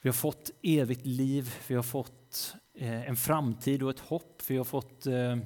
vi 0.00 0.08
har 0.08 0.14
fått 0.14 0.50
evigt 0.62 1.06
liv, 1.06 1.54
vi 1.68 1.74
har 1.74 1.82
fått 1.82 2.54
Eh, 2.74 3.08
en 3.08 3.16
framtid 3.16 3.82
och 3.82 3.90
ett 3.90 4.00
hopp. 4.00 4.42
Vi 4.46 4.56
har 4.56 4.64
fått 4.64 5.06
eh, 5.06 5.36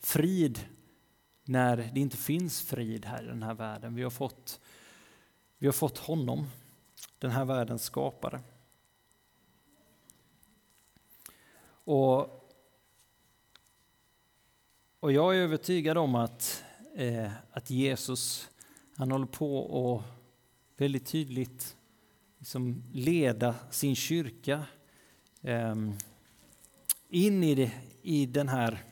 frid 0.00 0.60
när 1.44 1.76
det 1.76 2.00
inte 2.00 2.16
finns 2.16 2.62
frid 2.62 3.04
här 3.04 3.22
i 3.22 3.26
den 3.26 3.42
här 3.42 3.54
världen. 3.54 3.94
Vi 3.94 4.02
har 4.02 4.10
fått, 4.10 4.60
vi 5.58 5.66
har 5.66 5.72
fått 5.72 5.98
honom, 5.98 6.46
den 7.18 7.30
här 7.30 7.44
världens 7.44 7.82
skapare. 7.82 8.40
Och 11.86 12.40
och 15.04 15.12
jag 15.12 15.36
är 15.36 15.38
övertygad 15.38 15.98
om 15.98 16.14
att, 16.14 16.64
eh, 16.94 17.30
att 17.50 17.70
Jesus, 17.70 18.48
han 18.96 19.10
håller 19.10 19.26
på 19.26 19.78
att 19.96 20.80
väldigt 20.80 21.06
tydligt 21.06 21.76
liksom 22.38 22.82
leda 22.92 23.54
sin 23.70 23.96
kyrka 23.96 24.62
eh, 25.42 25.74
in 27.14 27.44
i, 27.44 27.54
det, 27.54 27.72
i 28.02 28.26
den 28.26 28.48
här 28.48 28.82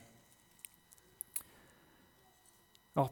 ja, 2.93 3.09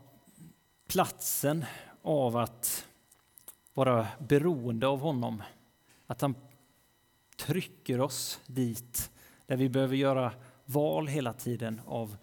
platsen 0.88 1.66
av 2.02 2.38
att 2.38 2.86
vara 3.74 4.08
beroende 4.20 4.88
av 4.88 5.00
honom. 5.00 5.44
Att 6.08 6.22
han 6.22 6.36
trycker 7.38 8.02
oss 8.02 8.40
dit 8.48 9.12
där 9.46 9.56
vi 9.58 9.70
behöver 9.70 9.96
göra 9.96 10.34
val 10.66 11.08
hela 11.08 11.34
tiden 11.34 11.82
av 11.86 12.18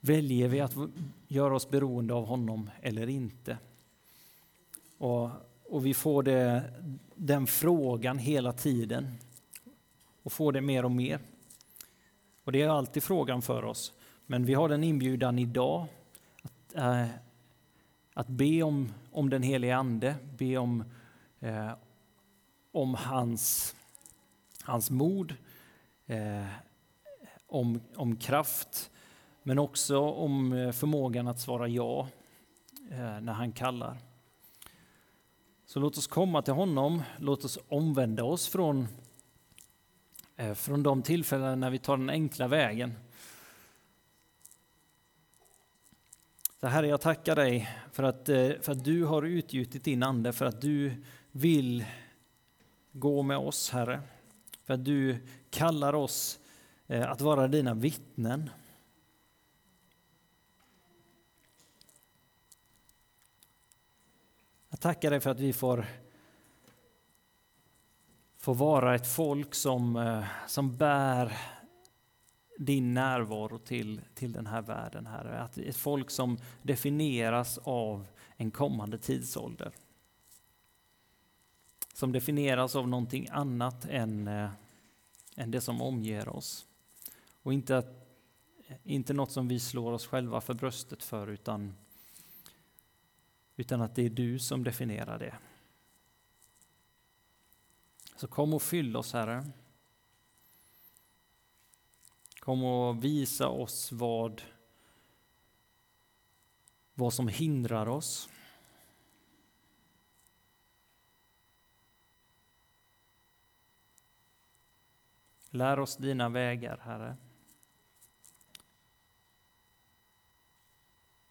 Väljer 0.00 0.48
vi 0.48 0.60
att 0.60 0.74
göra 1.28 1.54
oss 1.54 1.70
beroende 1.70 2.14
av 2.14 2.26
honom 2.26 2.70
eller 2.82 3.08
inte? 3.08 3.58
Och, 4.98 5.30
och 5.64 5.86
vi 5.86 5.94
får 5.94 6.22
det, 6.22 6.72
den 7.14 7.46
frågan 7.46 8.18
hela 8.18 8.52
tiden 8.52 9.14
och 10.22 10.32
får 10.32 10.52
det 10.52 10.60
mer 10.60 10.84
och 10.84 10.90
mer. 10.90 11.20
Och 12.50 12.52
det 12.52 12.62
är 12.62 12.68
alltid 12.68 13.02
frågan 13.02 13.42
för 13.42 13.64
oss. 13.64 13.92
Men 14.26 14.44
vi 14.44 14.54
har 14.54 14.68
den 14.68 14.84
inbjudan 14.84 15.38
idag 15.38 15.86
att, 16.42 16.74
äh, 16.74 17.06
att 18.14 18.28
be 18.28 18.62
om, 18.62 18.92
om 19.12 19.30
den 19.30 19.42
helige 19.42 19.76
Ande, 19.76 20.14
be 20.38 20.56
om, 20.56 20.84
eh, 21.40 21.70
om 22.72 22.94
hans, 22.94 23.74
hans 24.64 24.90
mod, 24.90 25.34
eh, 26.06 26.46
om, 27.46 27.80
om 27.96 28.16
kraft 28.16 28.90
men 29.42 29.58
också 29.58 29.98
om 29.98 30.52
eh, 30.52 30.72
förmågan 30.72 31.28
att 31.28 31.40
svara 31.40 31.68
ja 31.68 32.08
eh, 32.90 33.20
när 33.20 33.32
han 33.32 33.52
kallar. 33.52 33.98
Så 35.66 35.80
låt 35.80 35.98
oss 35.98 36.06
komma 36.06 36.42
till 36.42 36.54
honom, 36.54 37.02
låt 37.18 37.44
oss 37.44 37.58
omvända 37.68 38.24
oss 38.24 38.48
från, 38.48 38.88
Eh, 40.40 40.54
från 40.54 40.82
de 40.82 41.02
tillfällen 41.02 41.60
när 41.60 41.70
vi 41.70 41.78
tar 41.78 41.96
den 41.96 42.10
enkla 42.10 42.48
vägen. 42.48 42.94
Så 46.60 46.66
Herre, 46.66 46.88
jag 46.88 47.00
tackar 47.00 47.36
dig 47.36 47.68
för 47.92 48.02
att, 48.02 48.28
eh, 48.28 48.50
för 48.60 48.72
att 48.72 48.84
du 48.84 49.04
har 49.04 49.22
utgjutit 49.22 49.84
din 49.84 50.02
ande, 50.02 50.32
för 50.32 50.46
att 50.46 50.60
du 50.60 51.04
vill 51.30 51.84
gå 52.92 53.22
med 53.22 53.36
oss, 53.36 53.70
Herre. 53.70 54.02
För 54.62 54.74
att 54.74 54.84
du 54.84 55.26
kallar 55.50 55.94
oss 55.94 56.38
eh, 56.86 57.10
att 57.10 57.20
vara 57.20 57.48
dina 57.48 57.74
vittnen. 57.74 58.50
Jag 64.68 64.80
tackar 64.80 65.10
dig 65.10 65.20
för 65.20 65.30
att 65.30 65.40
vi 65.40 65.52
får, 65.52 65.86
får 68.40 68.54
vara 68.54 68.94
ett 68.94 69.06
folk 69.06 69.54
som, 69.54 69.96
eh, 69.96 70.24
som 70.46 70.76
bär 70.76 71.36
din 72.58 72.94
närvaro 72.94 73.58
till, 73.58 74.00
till 74.14 74.32
den 74.32 74.46
här 74.46 74.62
världen, 74.62 75.06
Herre. 75.06 75.40
Att 75.40 75.58
ett 75.58 75.76
folk 75.76 76.10
som 76.10 76.38
definieras 76.62 77.58
av 77.58 78.06
en 78.36 78.50
kommande 78.50 78.98
tidsålder. 78.98 79.72
Som 81.94 82.12
definieras 82.12 82.76
av 82.76 82.88
någonting 82.88 83.28
annat 83.30 83.84
än, 83.84 84.28
eh, 84.28 84.50
än 85.36 85.50
det 85.50 85.60
som 85.60 85.82
omger 85.82 86.28
oss. 86.28 86.66
Och 87.42 87.52
inte, 87.52 87.76
eh, 88.66 88.76
inte 88.84 89.12
något 89.12 89.32
som 89.32 89.48
vi 89.48 89.60
slår 89.60 89.92
oss 89.92 90.06
själva 90.06 90.40
för 90.40 90.54
bröstet 90.54 91.02
för, 91.02 91.26
utan 91.26 91.74
utan 93.56 93.80
att 93.80 93.94
det 93.94 94.02
är 94.02 94.10
du 94.10 94.38
som 94.38 94.64
definierar 94.64 95.18
det. 95.18 95.34
Så 98.20 98.28
kom 98.28 98.54
och 98.54 98.62
fyll 98.62 98.96
oss, 98.96 99.12
Herre. 99.12 99.50
Kom 102.40 102.64
och 102.64 103.04
visa 103.04 103.48
oss 103.48 103.92
vad, 103.92 104.42
vad 106.94 107.12
som 107.12 107.28
hindrar 107.28 107.88
oss. 107.88 108.28
Lär 115.50 115.78
oss 115.78 115.96
dina 115.96 116.28
vägar, 116.28 116.78
Herre. 116.78 117.16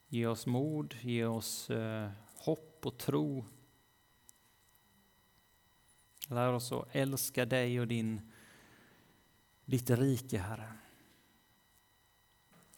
Ge 0.07 0.27
oss 0.27 0.45
mod, 0.45 0.95
ge 1.01 1.25
oss 1.25 1.69
eh, 1.69 2.11
hopp 2.35 2.85
och 2.85 2.97
tro. 2.97 3.45
Lär 6.31 6.53
oss 6.53 6.71
att 6.71 6.87
älska 6.91 7.45
dig 7.45 7.79
och 7.79 7.87
din, 7.87 8.31
ditt 9.65 9.89
rike, 9.89 10.37
Herre. 10.37 10.73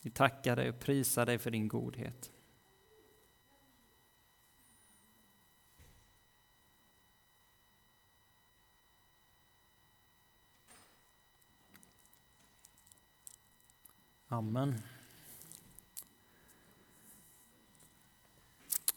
Vi 0.02 0.10
tackar 0.10 0.56
dig 0.56 0.70
och 0.70 0.80
prisar 0.80 1.26
dig 1.26 1.38
för 1.38 1.52
din 1.52 1.68
godhet. 1.68 2.32
Amen. 14.28 14.82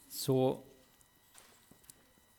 Så 0.08 0.64